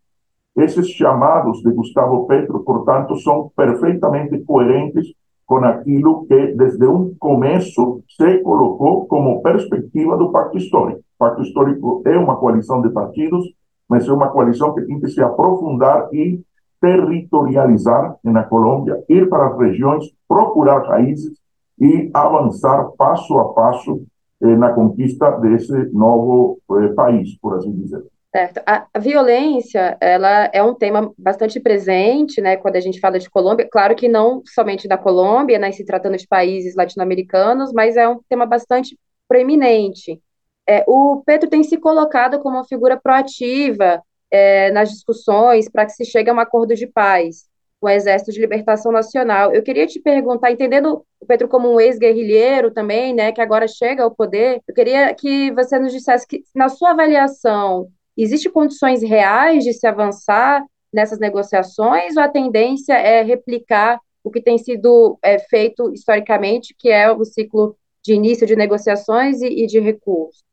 Esses 0.55 0.87
chamados 0.89 1.61
de 1.61 1.71
Gustavo 1.71 2.27
Petro, 2.27 2.63
portanto, 2.63 3.15
são 3.17 3.51
perfeitamente 3.55 4.39
coerentes 4.43 5.13
com 5.45 5.57
aquilo 5.57 6.25
que, 6.25 6.53
desde 6.53 6.85
um 6.87 7.13
começo, 7.19 8.01
se 8.07 8.39
colocou 8.39 9.05
como 9.07 9.41
perspectiva 9.41 10.15
do 10.15 10.31
Pacto 10.31 10.57
Histórico. 10.57 10.99
O 10.99 11.17
Pacto 11.17 11.41
Histórico 11.41 12.01
é 12.05 12.17
uma 12.17 12.37
coalição 12.37 12.81
de 12.81 12.89
partidos 12.89 13.45
mas 13.93 14.07
é 14.07 14.11
uma 14.11 14.29
coalição 14.29 14.73
que 14.73 14.81
tem 14.81 14.99
que 14.99 15.07
se 15.07 15.21
aprofundar 15.21 16.09
e 16.11 16.41
territorializar 16.81 18.17
na 18.23 18.43
Colômbia, 18.43 19.03
ir 19.07 19.29
para 19.29 19.47
as 19.47 19.57
regiões, 19.57 20.05
procurar 20.27 20.87
raízes 20.87 21.37
e 21.79 22.09
avançar 22.13 22.89
passo 22.97 23.37
a 23.37 23.53
passo 23.53 24.01
eh, 24.41 24.55
na 24.55 24.73
conquista 24.73 25.31
desse 25.39 25.71
novo 25.93 26.59
eh, 26.71 26.87
país, 26.89 27.37
por 27.39 27.55
assim 27.55 27.71
dizer. 27.71 28.03
Certo. 28.35 28.61
A, 28.65 28.87
violência, 28.99 29.95
ela 30.01 30.49
é 30.51 30.63
um 30.63 30.73
tema 30.73 31.13
bastante 31.15 31.59
presente, 31.59 32.41
né, 32.41 32.57
quando 32.57 32.75
a 32.75 32.79
gente 32.79 32.99
fala 32.99 33.19
de 33.19 33.29
Colômbia. 33.29 33.67
Claro 33.71 33.95
que 33.95 34.07
não 34.07 34.41
somente 34.43 34.87
da 34.87 34.97
Colômbia, 34.97 35.59
né, 35.59 35.71
se 35.71 35.85
tratando 35.85 36.17
de 36.17 36.27
países 36.27 36.75
latino-americanos, 36.75 37.71
mas 37.71 37.95
é 37.95 38.07
um 38.09 38.19
tema 38.27 38.47
bastante 38.47 38.97
proeminente. 39.27 40.19
É, 40.67 40.83
o 40.87 41.21
Petro 41.23 41.47
tem 41.47 41.63
se 41.63 41.77
colocado 41.77 42.39
como 42.39 42.57
uma 42.57 42.65
figura 42.65 42.99
proativa 42.99 44.01
é, 44.31 44.71
nas 44.71 44.89
discussões 44.89 45.69
para 45.69 45.85
que 45.85 45.91
se 45.91 46.03
chegue 46.03 46.31
a 46.31 46.33
um 46.33 46.39
acordo 46.39 46.73
de 46.73 46.87
paz 46.87 47.45
com 47.79 47.85
o 47.85 47.89
Exército 47.89 48.31
de 48.31 48.39
Libertação 48.41 48.91
Nacional. 48.91 49.53
Eu 49.53 49.61
queria 49.61 49.85
te 49.85 49.99
perguntar, 49.99 50.51
entendendo 50.51 51.05
o 51.19 51.25
Petro 51.27 51.47
como 51.47 51.71
um 51.71 51.79
ex-guerrilheiro 51.79 52.71
também, 52.71 53.13
né, 53.13 53.31
que 53.31 53.41
agora 53.41 53.67
chega 53.67 54.01
ao 54.01 54.09
poder, 54.09 54.59
eu 54.67 54.73
queria 54.73 55.13
que 55.13 55.51
você 55.51 55.77
nos 55.77 55.91
dissesse 55.91 56.25
que, 56.25 56.41
na 56.55 56.67
sua 56.67 56.91
avaliação, 56.91 57.91
existe 58.17 58.49
condições 58.49 59.01
reais 59.01 59.63
de 59.63 59.73
se 59.73 59.87
avançar 59.87 60.63
nessas 60.93 61.19
negociações 61.19 62.15
ou 62.15 62.23
a 62.23 62.29
tendência 62.29 62.93
é 62.93 63.23
replicar 63.23 63.99
o 64.23 64.29
que 64.29 64.41
tem 64.41 64.57
sido 64.57 65.17
é, 65.21 65.39
feito 65.39 65.91
historicamente, 65.91 66.75
que 66.77 66.89
é 66.89 67.11
o 67.11 67.25
ciclo 67.25 67.75
de 68.03 68.13
início 68.13 68.45
de 68.45 68.55
negociações 68.55 69.41
e, 69.41 69.63
e 69.63 69.67
de 69.67 69.79
recursos? 69.79 70.43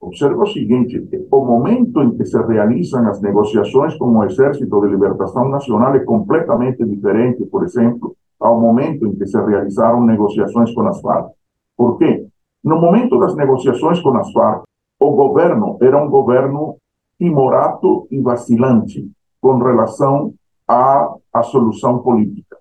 Observa 0.00 0.42
o 0.42 0.46
seguinte, 0.46 1.02
o 1.32 1.44
momento 1.44 2.02
em 2.02 2.16
que 2.16 2.24
se 2.26 2.38
realizam 2.42 3.08
as 3.08 3.20
negociações 3.20 3.96
com 3.96 4.04
o 4.06 4.24
Exército 4.24 4.80
de 4.80 4.88
Libertação 4.88 5.48
Nacional 5.48 5.94
é 5.94 6.00
completamente 6.00 6.84
diferente, 6.84 7.44
por 7.46 7.64
exemplo, 7.64 8.14
ao 8.38 8.60
momento 8.60 9.06
em 9.06 9.16
que 9.16 9.26
se 9.26 9.40
realizaram 9.42 10.04
negociações 10.04 10.72
com 10.74 10.82
as 10.82 11.00
FARC. 11.00 11.30
Por 11.76 11.98
quê? 11.98 12.26
No 12.62 12.78
momento 12.78 13.18
das 13.18 13.34
negociações 13.34 13.98
com 14.00 14.16
as 14.16 14.30
FARC, 14.32 14.64
o 15.00 15.10
governo 15.12 15.78
era 15.80 16.02
um 16.02 16.10
governo 16.10 16.76
timorato 17.18 18.06
e 18.10 18.20
vacilante 18.20 19.10
com 19.40 19.58
relação 19.58 20.34
à, 20.66 21.14
à 21.32 21.42
solução 21.42 21.98
política. 22.00 22.56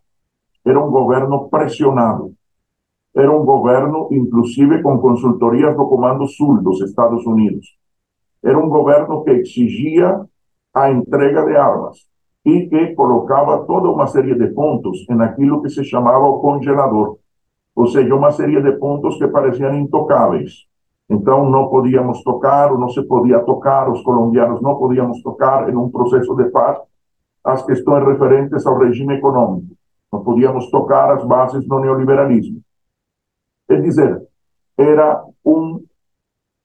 Era 0.66 0.84
um 0.84 0.90
governo 0.90 1.50
pressionado, 1.50 2.34
era 3.16 3.32
um 3.32 3.46
governo, 3.46 4.10
inclusive, 4.12 4.82
com 4.82 4.98
consultorias 5.00 5.76
do 5.76 5.88
Comando 5.88 6.28
Sul 6.28 6.62
dos 6.62 6.82
Estados 6.82 7.26
Unidos. 7.26 7.78
Era 8.44 8.60
um 8.60 8.68
governo 8.68 9.24
que 9.24 9.32
exigia 9.32 10.22
a 10.74 10.92
entrega 10.92 11.46
de 11.46 11.56
armas 11.56 11.98
e 12.44 12.68
que 12.68 12.94
colocava 12.94 13.66
toda 13.66 13.90
uma 13.90 14.06
série 14.06 14.36
de 14.36 14.48
pontos 14.48 15.06
naquilo 15.08 15.62
que 15.62 15.70
se 15.70 15.84
chamava 15.84 16.26
o 16.26 16.40
congelador, 16.40 17.18
ou 17.74 17.88
seja, 17.88 18.14
uma 18.14 18.32
série 18.32 18.62
de 18.62 18.74
pontos 18.74 19.18
que 19.18 19.28
pareciam 19.28 19.74
intocáveis. 19.74 20.68
Então, 21.10 21.50
não 21.50 21.70
podíamos 21.70 22.24
tocar, 22.24 22.72
ou 22.72 22.80
não 22.80 22.90
se 22.90 23.02
podia 23.04 23.40
tocar, 23.40 23.90
os 23.92 24.02
colombianos 24.02 24.62
não 24.62 24.76
podíamos 24.78 25.22
tocar 25.22 25.70
em 25.70 25.76
um 25.76 25.90
processo 25.90 26.36
de 26.36 26.50
paz 26.50 26.80
as 27.44 27.64
questões 27.64 28.04
referentes 28.06 28.66
ao 28.66 28.80
regime 28.80 29.16
econômico. 29.16 29.76
Não 30.12 30.24
podíamos 30.24 30.70
tocar 30.72 31.12
as 31.16 31.24
bases 31.26 31.68
do 31.68 31.80
neoliberalismo. 31.80 32.60
É 33.70 33.76
dizer, 33.76 34.22
era 34.78 35.24
um 35.46 35.84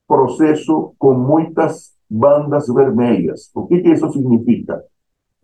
processo 0.09 0.95
com 0.99 1.13
muitas 1.15 1.95
bandas 2.09 2.67
vermelhas. 2.69 3.51
O 3.55 3.67
que, 3.67 3.81
que 3.81 3.91
isso 3.91 4.11
significa? 4.11 4.83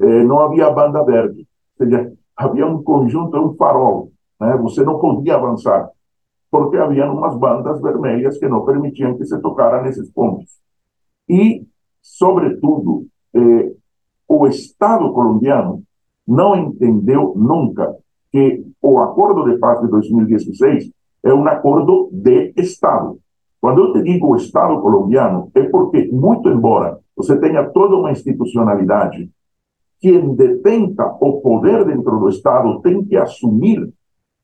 Eh, 0.00 0.24
não 0.24 0.40
havia 0.40 0.70
banda 0.70 1.04
verde, 1.04 1.46
ou 1.78 1.86
seja, 1.86 2.12
havia 2.36 2.66
um 2.66 2.82
conjunto, 2.82 3.38
um 3.38 3.54
farol. 3.54 4.10
Né? 4.40 4.56
Você 4.58 4.82
não 4.82 4.98
podia 4.98 5.36
avançar, 5.36 5.90
porque 6.56 6.78
havia 6.78 7.12
umas 7.12 7.36
bandas 7.36 7.82
vermelhas 7.82 8.38
que 8.38 8.48
não 8.48 8.64
permitiam 8.64 9.14
que 9.18 9.26
se 9.26 9.38
tocara 9.42 9.82
nesses 9.82 10.10
pontos. 10.10 10.58
E, 11.28 11.66
sobretudo, 12.00 13.06
eh, 13.34 13.72
o 14.26 14.46
Estado 14.46 15.12
colombiano 15.12 15.82
não 16.26 16.56
entendeu 16.56 17.34
nunca 17.36 17.94
que 18.32 18.64
o 18.80 18.98
Acordo 19.00 19.44
de 19.44 19.58
Paz 19.58 19.82
de 19.82 19.88
2016 19.88 20.90
é 21.24 21.34
um 21.34 21.46
acordo 21.46 22.08
de 22.10 22.54
Estado. 22.56 23.18
Quando 23.60 23.82
eu 23.82 23.92
te 23.92 24.02
digo 24.02 24.34
Estado 24.34 24.80
colombiano, 24.80 25.50
é 25.54 25.62
porque, 25.64 26.08
muito 26.10 26.48
embora 26.48 26.98
você 27.14 27.38
tenha 27.38 27.68
toda 27.68 27.96
uma 27.96 28.12
institucionalidade, 28.12 29.30
quem 30.00 30.34
detenta 30.34 31.04
o 31.20 31.38
poder 31.42 31.84
dentro 31.84 32.18
do 32.18 32.30
Estado 32.30 32.80
tem 32.80 33.04
que 33.04 33.14
assumir 33.14 33.92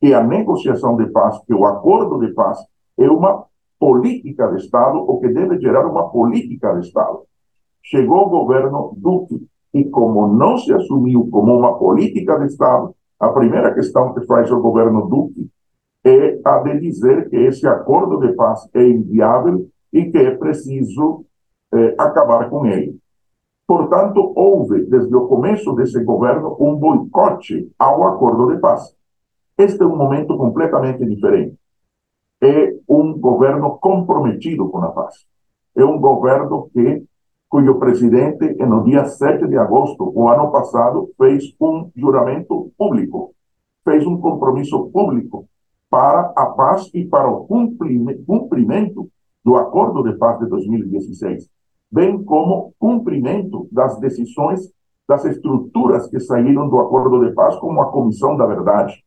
que 0.03 0.13
a 0.13 0.21
negociação 0.21 0.97
de 0.97 1.05
paz, 1.11 1.39
que 1.45 1.53
o 1.53 1.65
acordo 1.65 2.19
de 2.19 2.33
paz, 2.33 2.59
é 2.97 3.09
uma 3.09 3.45
política 3.79 4.49
de 4.49 4.57
Estado, 4.57 4.97
o 4.97 5.17
que 5.21 5.29
deve 5.29 5.57
gerar 5.61 5.87
uma 5.87 6.09
política 6.09 6.73
de 6.73 6.85
Estado. 6.85 7.21
Chegou 7.81 8.27
o 8.27 8.29
governo 8.29 8.93
Duque, 8.97 9.47
e 9.73 9.85
como 9.85 10.27
não 10.27 10.57
se 10.57 10.73
assumiu 10.73 11.29
como 11.31 11.57
uma 11.57 11.77
política 11.77 12.37
de 12.37 12.47
Estado, 12.47 12.93
a 13.17 13.29
primeira 13.29 13.73
questão 13.73 14.13
que 14.13 14.25
faz 14.25 14.51
o 14.51 14.59
governo 14.59 15.07
Duque 15.07 15.49
é 16.03 16.37
a 16.43 16.57
de 16.59 16.81
dizer 16.81 17.29
que 17.29 17.37
esse 17.37 17.65
acordo 17.65 18.19
de 18.19 18.33
paz 18.33 18.69
é 18.73 18.85
inviável 18.85 19.69
e 19.93 20.11
que 20.11 20.17
é 20.17 20.31
preciso 20.31 21.23
é, 21.73 21.95
acabar 21.97 22.49
com 22.49 22.65
ele. 22.65 22.97
Portanto, 23.65 24.33
houve, 24.35 24.83
desde 24.83 25.15
o 25.15 25.27
começo 25.27 25.71
desse 25.75 26.03
governo, 26.03 26.57
um 26.59 26.75
boicote 26.75 27.71
ao 27.79 28.03
acordo 28.03 28.53
de 28.53 28.59
paz. 28.59 28.93
Este 29.57 29.83
é 29.83 29.85
um 29.85 29.95
momento 29.95 30.35
completamente 30.37 31.05
diferente. 31.05 31.57
é 32.41 32.73
um 32.89 33.17
governo 33.17 33.77
comprometido 33.77 34.67
com 34.69 34.79
a 34.79 34.89
paz. 34.89 35.15
É 35.75 35.85
um 35.85 35.97
governo 35.97 36.69
que 36.73 37.03
cujo 37.47 37.75
presidente, 37.75 38.55
no 38.65 38.83
dia 38.83 39.05
7 39.05 39.47
de 39.47 39.55
agosto, 39.57 40.11
o 40.13 40.27
ano 40.27 40.51
passado, 40.51 41.11
fez 41.17 41.55
um 41.61 41.89
juramento 41.95 42.71
público, 42.77 43.33
fez 43.85 44.05
um 44.07 44.17
compromisso 44.17 44.89
público 44.91 45.45
para 45.89 46.33
a 46.35 46.47
paz 46.47 46.89
e 46.93 47.05
para 47.05 47.29
o 47.29 47.45
cumprimento 47.45 49.07
do 49.45 49.55
Acordo 49.55 50.01
de 50.03 50.17
Paz 50.17 50.39
de 50.39 50.47
2016, 50.47 51.47
bem 51.91 52.23
como 52.23 52.73
cumprimento 52.79 53.67
das 53.71 53.99
decisões 53.99 54.73
das 55.07 55.23
estruturas 55.25 56.07
que 56.07 56.19
saíram 56.19 56.67
do 56.67 56.79
Acordo 56.79 57.23
de 57.23 57.33
Paz, 57.33 57.55
como 57.57 57.81
a 57.81 57.91
Comissão 57.91 58.35
da 58.35 58.47
Verdade, 58.47 59.03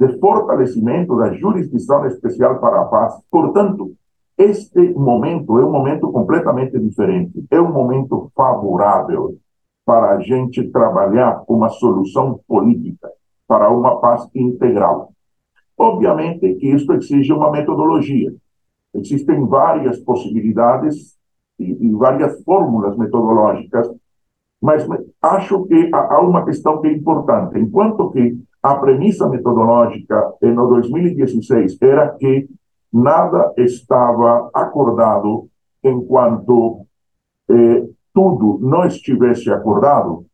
de 0.00 0.18
fortalecimento 0.18 1.14
da 1.18 1.34
jurisdição 1.34 2.06
especial 2.06 2.58
para 2.58 2.80
a 2.80 2.84
paz. 2.86 3.20
Portanto, 3.30 3.92
este 4.38 4.94
momento 4.94 5.58
é 5.58 5.64
um 5.64 5.70
momento 5.70 6.10
completamente 6.10 6.78
diferente, 6.78 7.44
é 7.50 7.60
um 7.60 7.70
momento 7.70 8.32
favorável 8.34 9.36
para 9.84 10.12
a 10.12 10.20
gente 10.20 10.66
trabalhar 10.70 11.44
uma 11.46 11.68
solução 11.68 12.40
política 12.48 13.10
para 13.46 13.68
uma 13.68 14.00
paz 14.00 14.26
integral. 14.34 15.12
Obviamente 15.76 16.54
que 16.54 16.68
isso 16.68 16.90
exige 16.94 17.34
uma 17.34 17.50
metodologia. 17.50 18.34
Existem 18.94 19.44
várias 19.46 19.98
possibilidades 19.98 21.18
e, 21.58 21.88
e 21.88 21.90
várias 21.90 22.42
fórmulas 22.42 22.96
metodológicas, 22.96 23.90
mas 24.62 24.86
acho 25.20 25.66
que 25.66 25.90
há 25.92 26.20
uma 26.20 26.42
questão 26.46 26.80
que 26.80 26.88
é 26.88 26.92
importante. 26.92 27.58
Enquanto 27.58 28.10
que 28.10 28.38
a 28.62 28.74
premissa 28.74 29.28
metodológica 29.28 30.34
no 30.42 30.68
2016 30.68 31.80
era 31.80 32.10
que 32.10 32.48
nada 32.92 33.52
estava 33.56 34.50
acordado 34.52 35.48
enquanto 35.82 36.86
eh, 37.48 37.86
tudo 38.12 38.58
não 38.60 38.84
estivesse 38.84 39.50
acordado, 39.50 40.26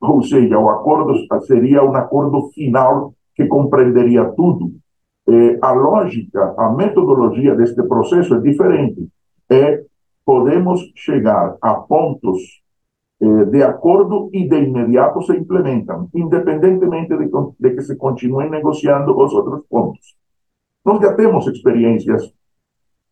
ou 0.00 0.22
seja, 0.22 0.58
o 0.58 0.68
acordo 0.68 1.14
seria 1.46 1.82
um 1.82 1.94
acordo 1.96 2.50
final 2.50 3.14
que 3.34 3.46
compreenderia 3.46 4.24
tudo. 4.36 4.72
Eh, 5.28 5.58
a 5.60 5.72
lógica, 5.72 6.54
a 6.56 6.70
metodologia 6.70 7.54
deste 7.56 7.82
processo 7.82 8.34
é 8.34 8.40
diferente. 8.40 9.08
É 9.50 9.82
podemos 10.24 10.80
chegar 10.94 11.56
a 11.60 11.74
pontos 11.74 12.62
eh, 13.20 13.44
de 13.46 13.62
acordo 13.62 14.28
e 14.32 14.48
de 14.48 14.56
imediato 14.56 15.22
se 15.22 15.32
implementam, 15.36 16.08
independentemente 16.14 17.16
de, 17.16 17.30
de 17.58 17.74
que 17.74 17.82
se 17.82 17.96
continuem 17.96 18.50
negociando 18.50 19.16
os 19.16 19.32
outros 19.32 19.64
pontos. 19.68 20.16
Nós 20.84 21.00
já 21.00 21.14
temos 21.14 21.46
experiências 21.46 22.32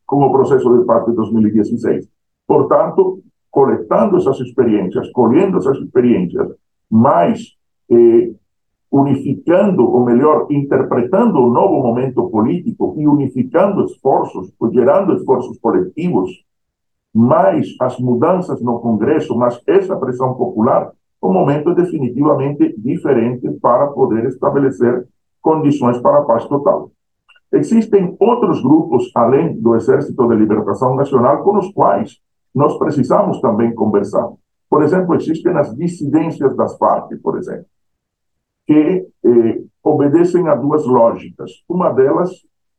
com 0.07 0.25
o 0.25 0.33
processo 0.33 0.79
de 0.79 0.85
paz 0.85 1.07
de 1.07 1.13
2016. 1.13 2.09
Portanto, 2.47 3.21
coletando 3.51 4.19
essas 4.19 4.39
experiências, 4.41 5.11
colhendo 5.13 5.59
essas 5.59 5.79
experiências, 5.79 6.49
mas 6.91 7.57
eh, 7.91 8.31
unificando, 8.91 9.91
ou 9.91 10.05
melhor, 10.05 10.47
interpretando 10.51 11.41
o 11.41 11.51
novo 11.51 11.83
momento 11.83 12.29
político 12.31 12.95
e 12.97 13.09
unificando 13.09 13.85
esforços, 13.85 14.53
gerando 14.73 15.15
esforços 15.15 15.59
coletivos, 15.59 16.44
mais 17.15 17.77
as 17.81 17.99
mudanças 17.99 18.61
no 18.61 18.81
Congresso, 18.81 19.37
mas 19.37 19.61
essa 19.67 19.97
pressão 19.97 20.35
popular, 20.35 20.91
o 21.21 21.33
momento 21.33 21.71
é 21.71 21.75
definitivamente 21.75 22.75
diferente 22.77 23.49
para 23.63 23.87
poder 23.87 24.27
estabelecer 24.27 25.07
condições 25.41 25.99
para 25.99 26.19
a 26.19 26.23
paz 26.23 26.45
total. 26.47 26.91
Existem 27.53 28.17
outros 28.19 28.61
grupos, 28.61 29.11
além 29.15 29.61
do 29.61 29.77
Exército 29.77 30.27
de 30.27 30.35
Libertação 30.35 30.97
Nacional, 30.97 31.45
com 31.45 31.57
os 31.57 31.71
quais 31.73 32.19
nós 32.53 32.77
precisamos 32.79 33.41
também 33.41 33.73
conversar. 33.75 34.29
Por 34.69 34.83
exemplo, 34.83 35.15
existem 35.15 35.57
as 35.57 35.73
dissidências 35.77 36.57
das 36.57 36.77
Farc, 36.77 37.15
por 37.23 37.39
exemplo, 37.39 37.67
que 38.67 39.07
eh, 39.25 39.63
obedecem 39.83 40.49
a 40.49 40.55
duas 40.55 40.85
lógicas. 40.85 41.53
Uma 41.69 41.91
delas, 41.91 42.31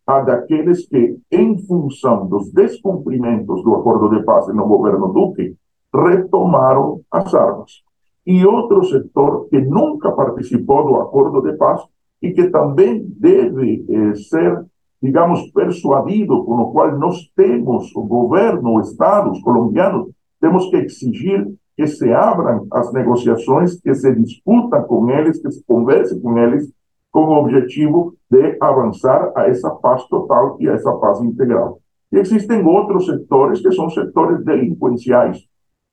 a 0.06 0.22
daqueles 0.22 0.88
que, 0.88 1.18
em 1.32 1.58
função 1.66 2.28
dos 2.28 2.52
descumprimentos 2.52 3.64
do 3.64 3.76
acordo 3.76 4.10
de 4.10 4.24
paz 4.24 4.48
no 4.48 4.68
governo 4.68 5.08
Duque, 5.12 5.56
retomaram 5.94 7.02
as 7.12 7.34
armas. 7.34 7.84
E 8.26 8.46
outro 8.46 8.84
setor 8.84 9.48
que 9.50 9.60
nunca 9.60 10.12
participou 10.12 10.86
do 10.86 10.96
acordo 10.98 11.42
de 11.42 11.58
paz 11.58 11.82
e 12.22 12.32
que 12.32 12.50
também 12.50 13.06
deve 13.20 13.86
eh, 13.88 14.16
ser, 14.16 14.66
digamos, 15.02 15.52
persuadido, 15.52 16.44
com 16.44 16.56
o 16.56 16.72
qual 16.72 16.98
nós 16.98 17.30
temos, 17.36 17.96
o 17.96 18.04
governo, 18.04 18.80
os 18.80 18.92
estados 18.92 19.40
colombianos, 19.42 20.10
temos 20.40 20.70
que 20.70 20.78
exigir 20.78 21.48
que 21.78 21.88
se 21.88 22.12
abram 22.12 22.68
as 22.72 22.92
negociações, 22.94 23.80
que 23.80 23.94
se 23.94 24.16
discuta 24.16 24.82
com 24.82 25.10
eles, 25.10 25.42
que 25.42 25.52
se 25.52 25.64
converse 25.66 26.20
com 26.22 26.38
eles, 26.38 26.72
com 27.16 27.28
o 27.28 27.40
objetivo 27.40 28.14
de 28.30 28.58
avançar 28.60 29.32
a 29.38 29.48
essa 29.48 29.70
paz 29.70 30.06
total 30.10 30.58
e 30.60 30.68
a 30.68 30.74
essa 30.74 30.92
paz 30.98 31.22
integral. 31.22 31.80
E 32.12 32.18
existem 32.18 32.62
outros 32.66 33.06
setores 33.06 33.62
que 33.62 33.72
são 33.72 33.90
setores 33.90 34.44
delinquenciais, 34.44 35.38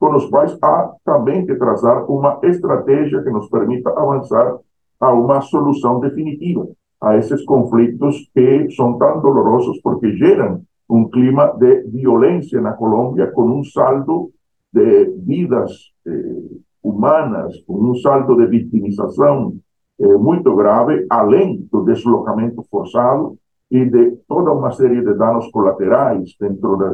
com 0.01 0.17
os 0.17 0.27
quais 0.27 0.59
há 0.61 0.93
também 1.05 1.47
que 1.47 1.55
traçar 1.55 2.11
uma 2.11 2.41
estratégia 2.43 3.23
que 3.23 3.31
nos 3.31 3.49
permita 3.49 3.91
avançar 3.91 4.59
a 4.99 5.13
uma 5.13 5.41
solução 5.43 6.01
definitiva 6.01 6.67
a 7.01 7.17
esses 7.17 7.45
conflitos 7.45 8.29
que 8.35 8.69
são 8.73 8.99
tão 8.99 9.21
dolorosos 9.21 9.81
porque 9.81 10.17
geram 10.17 10.63
um 10.91 11.09
clima 11.09 11.57
de 11.57 11.83
violência 11.83 12.61
na 12.61 12.73
Colômbia 12.73 13.31
com 13.31 13.45
um 13.45 13.63
saldo 13.63 14.33
de 14.73 15.05
vidas 15.25 15.71
eh, 16.05 16.57
humanas, 16.83 17.55
com 17.65 17.75
um 17.75 17.95
saldo 17.95 18.35
de 18.35 18.47
vitimização 18.47 19.55
eh, 20.03 20.19
muito 20.19 20.55
grave, 20.55 21.07
além 21.09 21.67
do 21.71 21.85
deslocamento 21.85 22.63
forçado 22.71 23.39
e 23.71 23.85
de 23.85 24.17
toda 24.29 24.53
uma 24.53 24.73
série 24.73 25.01
de 25.01 25.15
danos 25.15 25.51
colaterais 25.51 26.35
dentro 26.39 26.77
da, 26.77 26.91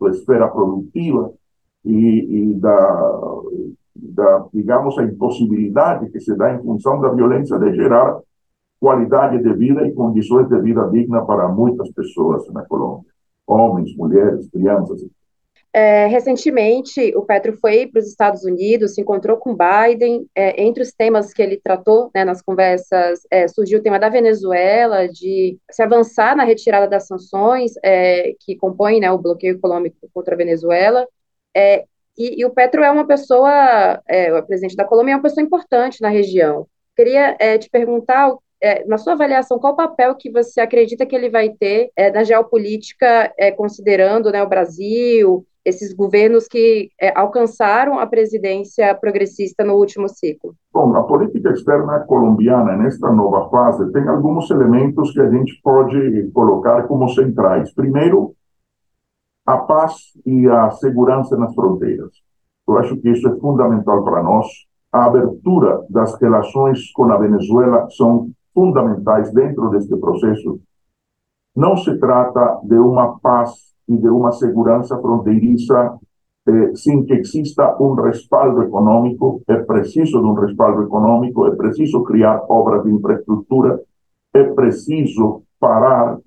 da 0.00 0.10
esfera 0.10 0.48
produtiva 0.48 1.32
e, 1.84 2.52
e 2.52 2.54
da 2.54 3.38
da, 4.18 4.46
digamos, 4.52 4.98
a 4.98 5.04
impossibilidade 5.04 6.10
que 6.10 6.20
se 6.20 6.34
dá 6.36 6.54
em 6.54 6.62
função 6.62 7.00
da 7.00 7.08
violência 7.10 7.58
de 7.58 7.74
gerar 7.74 8.18
qualidade 8.80 9.42
de 9.42 9.52
vida 9.54 9.86
e 9.86 9.92
condições 9.92 10.48
de 10.48 10.60
vida 10.60 10.88
digna 10.88 11.24
para 11.24 11.48
muitas 11.48 11.90
pessoas 11.90 12.48
na 12.52 12.64
Colômbia, 12.64 13.10
homens, 13.46 13.96
mulheres, 13.96 14.48
crianças. 14.50 15.04
É, 15.78 16.06
recentemente, 16.08 17.16
o 17.16 17.22
Petro 17.22 17.56
foi 17.56 17.86
para 17.86 18.00
os 18.00 18.08
Estados 18.08 18.42
Unidos, 18.42 18.94
se 18.94 19.00
encontrou 19.00 19.36
com 19.36 19.56
Biden. 19.56 20.28
É, 20.34 20.60
entre 20.60 20.82
os 20.82 20.90
temas 20.90 21.32
que 21.32 21.40
ele 21.40 21.60
tratou 21.62 22.10
né, 22.12 22.24
nas 22.24 22.42
conversas, 22.42 23.20
é, 23.30 23.46
surgiu 23.46 23.78
o 23.78 23.82
tema 23.82 23.96
da 23.96 24.08
Venezuela, 24.08 25.06
de 25.08 25.56
se 25.70 25.80
avançar 25.80 26.34
na 26.34 26.42
retirada 26.42 26.88
das 26.88 27.06
sanções 27.06 27.74
é, 27.84 28.34
que 28.40 28.56
compõem 28.56 28.98
né, 28.98 29.08
o 29.12 29.18
bloqueio 29.18 29.54
econômico 29.54 30.10
contra 30.12 30.34
a 30.34 30.36
Venezuela. 30.36 31.06
É, 31.56 31.84
e, 32.16 32.40
e, 32.40 32.44
o 32.44 32.50
Petro 32.50 32.82
é 32.82 32.90
uma 32.90 33.06
pessoa, 33.06 34.02
é, 34.08 34.36
o 34.36 34.42
presidente 34.44 34.74
da 34.74 34.84
Colômbia 34.84 35.12
é 35.12 35.16
uma 35.16 35.22
pessoa 35.22 35.44
importante 35.46 36.00
na 36.00 36.08
região. 36.08 36.66
Queria 36.96 37.36
te 37.56 37.70
perguntar, 37.70 38.34
é, 38.60 38.84
na 38.84 38.98
sua 38.98 39.12
avaliação, 39.12 39.60
qual 39.60 39.74
o 39.74 39.76
papel 39.76 40.16
que 40.16 40.28
você 40.28 40.60
acredita 40.60 41.06
que 41.06 41.14
ele 41.14 41.30
vai 41.30 41.50
ter 41.50 41.92
é, 41.94 42.10
na 42.10 42.24
geopolítica, 42.24 43.32
é, 43.38 43.52
considerando 43.52 44.32
né, 44.32 44.42
o 44.42 44.48
Brasil, 44.48 45.46
esses 45.68 45.92
governos 45.92 46.48
que 46.48 46.90
é, 47.00 47.12
alcançaram 47.18 47.98
a 47.98 48.06
presidência 48.06 48.94
progressista 48.94 49.62
no 49.62 49.74
último 49.74 50.08
ciclo? 50.08 50.54
Bom, 50.72 50.96
a 50.96 51.02
política 51.02 51.50
externa 51.50 52.00
colombiana, 52.00 52.76
nesta 52.76 53.12
nova 53.12 53.50
fase, 53.50 53.92
tem 53.92 54.08
alguns 54.08 54.50
elementos 54.50 55.12
que 55.12 55.20
a 55.20 55.30
gente 55.30 55.60
pode 55.62 56.30
colocar 56.32 56.84
como 56.88 57.08
centrais. 57.10 57.72
Primeiro, 57.74 58.34
a 59.46 59.58
paz 59.58 59.94
e 60.24 60.48
a 60.48 60.70
segurança 60.70 61.36
nas 61.36 61.54
fronteiras. 61.54 62.12
Eu 62.66 62.78
acho 62.78 62.96
que 62.96 63.10
isso 63.10 63.28
é 63.28 63.36
fundamental 63.38 64.02
para 64.04 64.22
nós. 64.22 64.46
A 64.90 65.04
abertura 65.04 65.84
das 65.90 66.18
relações 66.20 66.90
com 66.92 67.04
a 67.12 67.18
Venezuela 67.18 67.88
são 67.90 68.30
fundamentais 68.54 69.30
dentro 69.32 69.68
deste 69.70 69.94
processo. 69.96 70.60
Não 71.54 71.76
se 71.76 71.98
trata 71.98 72.58
de 72.64 72.76
uma 72.76 73.18
paz 73.20 73.67
e 73.88 73.96
de 73.96 74.08
uma 74.08 74.32
segurança 74.32 74.98
fronteiriça 74.98 75.98
eh, 76.48 76.72
sem 76.74 77.04
que 77.04 77.14
exista 77.14 77.76
um 77.80 77.94
respaldo 77.94 78.62
econômico. 78.62 79.42
É 79.48 79.56
preciso 79.56 80.20
de 80.20 80.26
um 80.26 80.34
respaldo 80.34 80.82
econômico, 80.82 81.46
é 81.46 81.54
preciso 81.54 82.02
criar 82.04 82.42
obras 82.48 82.84
de 82.84 82.90
infraestrutura, 82.90 83.80
é 84.34 84.44
preciso 84.44 85.42
parar 85.58 86.18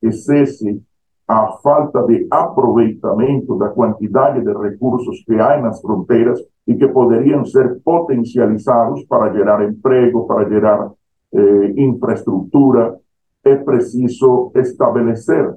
que 0.00 0.12
cesse 0.12 0.82
a 1.26 1.52
falta 1.62 2.02
de 2.02 2.26
aproveitamento 2.30 3.56
da 3.56 3.68
quantidade 3.68 4.42
de 4.42 4.52
recursos 4.52 5.24
que 5.24 5.34
há 5.34 5.60
nas 5.60 5.80
fronteiras 5.80 6.38
e 6.66 6.74
que 6.74 6.86
poderiam 6.88 7.44
ser 7.44 7.80
potencializados 7.82 9.04
para 9.04 9.32
gerar 9.32 9.66
emprego, 9.66 10.26
para 10.26 10.48
gerar 10.48 10.90
eh, 11.32 11.74
infraestrutura. 11.76 12.98
é 13.44 13.56
preciso 13.56 14.50
estabelecer 14.54 15.54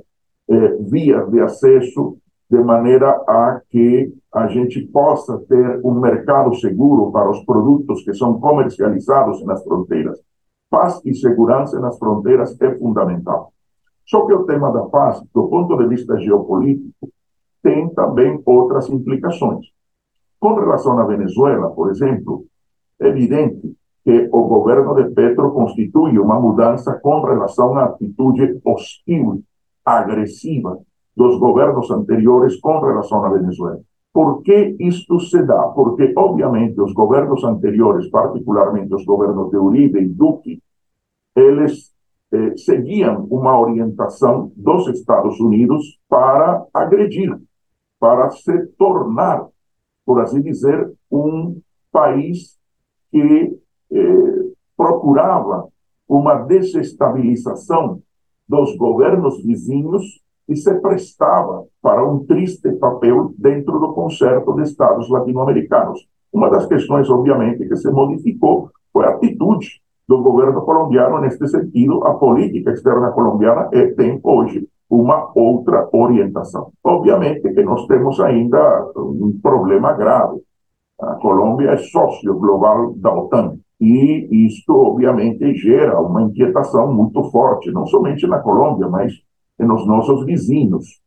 eh, 0.49 0.77
vias 0.81 1.29
de 1.29 1.39
acesso 1.39 2.17
de 2.49 2.57
maneira 2.63 3.10
a 3.27 3.62
que 3.69 4.13
a 4.33 4.47
gente 4.47 4.81
possa 4.88 5.38
ter 5.49 5.81
um 5.83 5.99
mercado 5.99 6.55
seguro 6.55 7.12
para 7.12 7.29
os 7.29 7.43
produtos 7.43 8.03
que 8.03 8.13
são 8.13 8.39
comercializados 8.39 9.43
nas 9.43 9.63
fronteiras. 9.63 10.19
Paz 10.69 11.01
e 11.05 11.13
segurança 11.13 11.79
nas 11.79 11.97
fronteiras 11.97 12.60
é 12.62 12.75
fundamental. 12.75 13.51
Só 14.05 14.25
que 14.25 14.33
o 14.33 14.45
tema 14.45 14.71
da 14.71 14.83
paz, 14.83 15.21
do 15.33 15.47
ponto 15.47 15.77
de 15.77 15.88
vista 15.88 16.17
geopolítico, 16.17 17.10
tem 17.62 17.89
também 17.89 18.41
outras 18.45 18.89
implicações. 18.89 19.67
Com 20.39 20.53
relação 20.53 20.97
à 20.99 21.05
Venezuela, 21.05 21.69
por 21.71 21.89
exemplo, 21.89 22.45
é 22.99 23.07
evidente 23.07 23.75
que 24.05 24.29
o 24.31 24.43
governo 24.43 24.95
de 24.95 25.13
Petro 25.13 25.51
constitui 25.51 26.17
uma 26.17 26.39
mudança 26.39 26.93
com 26.93 27.21
relação 27.21 27.75
à 27.75 27.86
atitude 27.86 28.60
hostil, 28.63 29.43
agressiva 29.88 30.78
dos 31.15 31.39
governos 31.39 31.89
anteriores 31.89 32.60
com 32.60 32.80
relação 32.80 33.23
à 33.23 33.30
Venezuela. 33.30 33.80
Por 34.13 34.41
que 34.41 34.76
isto 34.80 35.19
se 35.19 35.41
dá? 35.43 35.63
Porque, 35.69 36.13
obviamente, 36.17 36.80
os 36.82 36.91
governos 36.93 37.43
anteriores, 37.43 38.10
particularmente 38.10 38.93
os 38.93 39.06
governos 39.06 39.50
de 39.50 39.58
Uribe 39.58 40.00
e 40.00 40.10
Duque, 40.10 40.62
eles 41.36 41.93
eh, 42.32 42.58
seguiam 42.58 43.26
uma 43.30 43.60
orientação 43.60 44.52
dos 44.56 44.88
Estados 44.88 45.39
Unidos 45.39 46.00
para 46.10 46.65
agredir, 46.73 47.38
para 48.00 48.30
se 48.32 48.67
tornar, 48.78 49.47
por 50.06 50.21
assim 50.21 50.41
dizer, 50.41 50.91
um 51.12 51.62
país 51.91 52.58
que 53.12 53.58
eh, 53.91 54.52
procurava 54.76 55.67
uma 56.08 56.36
desestabilização 56.36 58.02
dos 58.47 58.75
governos 58.77 59.43
vizinhos 59.43 60.21
e 60.47 60.55
se 60.55 60.73
prestava 60.75 61.65
para 61.81 62.05
um 62.07 62.25
triste 62.25 62.71
papel 62.73 63.33
dentro 63.38 63.79
do 63.79 63.93
concerto 63.93 64.53
de 64.55 64.63
Estados 64.63 65.10
latino-americanos. 65.10 66.07
Uma 66.31 66.49
das 66.49 66.65
questões, 66.65 67.10
obviamente, 67.10 67.67
que 67.67 67.75
se 67.75 67.89
modificou 67.91 68.69
foi 68.93 69.05
a 69.05 69.10
atitude 69.10 69.81
do 70.07 70.21
governo 70.21 70.62
colombiano 70.62 71.19
neste 71.19 71.47
sentido. 71.47 72.05
A 72.05 72.13
política 72.13 72.71
externa 72.71 73.12
colombiana 73.12 73.69
é, 73.73 73.88
tem 73.88 74.19
hoje 74.23 74.67
uma 74.89 75.31
outra 75.36 75.89
orientação. 75.91 76.71
Obviamente 76.83 77.53
que 77.53 77.63
nós 77.63 77.86
temos 77.88 78.19
ainda 78.21 78.89
um 78.95 79.38
problema 79.41 79.93
grave. 79.93 80.41
A 80.99 81.15
Colômbia 81.15 81.71
é 81.71 81.77
sócio 81.77 82.33
global 82.36 82.93
da 82.95 83.13
OTAN. 83.13 83.57
E 83.79 84.45
isto, 84.47 84.73
obviamente, 84.73 85.53
gera 85.55 86.01
uma 86.01 86.23
inquietação 86.23 86.91
muito 86.93 87.23
forte, 87.31 87.71
não 87.71 87.85
somente 87.85 88.25
na 88.25 88.39
Colômbia, 88.39 88.87
mas 88.87 89.13
nos 89.59 89.85
nossos 89.87 90.25
vizinhos. 90.25 90.99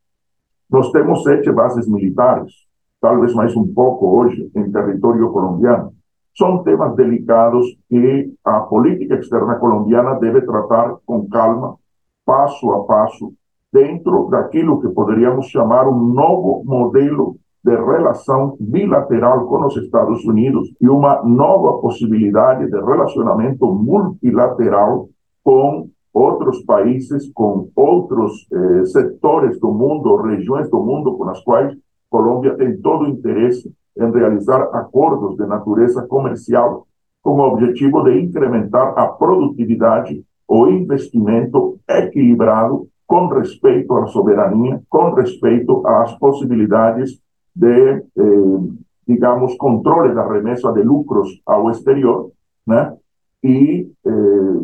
Nós 0.70 0.90
temos 0.92 1.22
sete 1.24 1.50
bases 1.50 1.88
militares, 1.88 2.52
talvez 3.00 3.35
mais 3.35 3.56
um 3.56 3.66
pouco 3.66 4.06
hoje, 4.06 4.50
em 4.54 4.70
território 4.70 5.33
colombiano. 5.33 5.92
São 6.37 6.62
temas 6.62 6.94
delicados 6.94 7.66
que 7.88 8.33
a 8.44 8.61
política 8.61 9.16
externa 9.16 9.56
colombiana 9.56 10.14
deve 10.14 10.42
tratar 10.42 10.96
com 11.04 11.28
calma, 11.28 11.76
passo 12.24 12.70
a 12.70 12.85
passo, 12.85 13.33
dentro 13.72 14.28
daquilo 14.28 14.80
que 14.80 14.88
poderíamos 14.88 15.46
chamar 15.46 15.88
um 15.88 15.98
novo 15.98 16.62
modelo 16.64 17.37
de 17.62 17.77
relação 17.77 18.57
bilateral 18.59 19.46
com 19.46 19.66
os 19.66 19.77
Estados 19.77 20.25
Unidos 20.25 20.73
e 20.81 20.88
uma 20.88 21.23
nova 21.23 21.81
possibilidade 21.81 22.70
de 22.70 22.81
relacionamento 22.81 23.66
multilateral 23.66 25.09
com 25.44 25.88
outros 26.12 26.64
países, 26.64 27.31
com 27.33 27.68
outros 27.77 28.46
eh, 28.53 28.85
setores 28.87 29.61
do 29.61 29.73
mundo, 29.73 30.16
regiões 30.16 30.68
do 30.70 30.83
mundo 30.83 31.16
com 31.16 31.29
as 31.29 31.40
quais 31.44 31.77
Colômbia 32.11 32.57
tem 32.57 32.77
todo 32.79 33.05
o 33.05 33.09
interesse 33.09 33.73
em 33.96 34.11
realizar 34.11 34.62
acordos 34.73 35.37
de 35.37 35.46
natureza 35.46 36.03
comercial 36.07 36.87
com 37.23 37.38
o 37.38 37.53
objetivo 37.53 38.03
de 38.03 38.20
incrementar 38.20 38.99
a 38.99 39.07
produtividade, 39.07 40.25
o 40.49 40.66
investimento 40.66 41.79
equilibrado 41.88 42.88
com 43.07 43.29
respeito 43.29 43.96
à 43.96 44.07
soberania, 44.07 44.83
com 44.88 45.12
respeito 45.14 45.87
às 45.87 46.12
possibilidades 46.18 47.20
de, 47.54 47.90
eh, 48.16 48.60
digamos, 49.06 49.56
controle 49.56 50.14
da 50.14 50.26
remessa 50.26 50.72
de 50.72 50.82
lucros 50.82 51.40
ao 51.46 51.70
exterior, 51.70 52.30
né? 52.66 52.96
e 53.42 53.90
eh, 54.06 54.10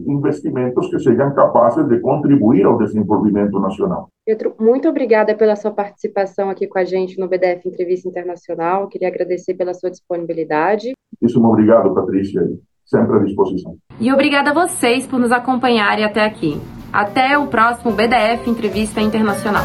investimentos 0.07 0.89
que 0.91 0.99
sejam 0.99 1.35
capazes 1.35 1.87
de 1.89 1.99
contribuir 2.01 2.65
ao 2.65 2.77
desenvolvimento 2.77 3.59
nacional. 3.59 4.09
Pietro, 4.25 4.55
muito 4.61 4.89
obrigada 4.89 5.35
pela 5.35 5.57
sua 5.57 5.71
participação 5.71 6.51
aqui 6.51 6.67
com 6.67 6.79
a 6.79 6.85
gente 6.85 7.19
no 7.19 7.29
BDF 7.29 7.67
Entrevista 7.67 8.09
Internacional. 8.09 8.89
Queria 8.89 9.09
agradecer 9.09 9.55
pela 9.55 9.73
sua 9.73 9.91
disponibilidade. 9.91 10.93
Isso, 11.23 11.43
obrigado, 11.43 11.95
Patrícia. 11.95 12.43
Sempre 12.85 13.17
à 13.17 13.19
disposição. 13.21 13.77
E 13.99 14.13
obrigada 14.13 14.51
a 14.51 14.55
vocês 14.55 15.07
por 15.07 15.19
nos 15.19 15.33
acompanharem 15.33 16.05
até 16.05 16.25
aqui. 16.25 16.61
Até 16.93 17.37
o 17.37 17.49
próximo 17.49 17.93
BDF 17.93 18.49
Entrevista 18.49 19.01
Internacional. 19.01 19.65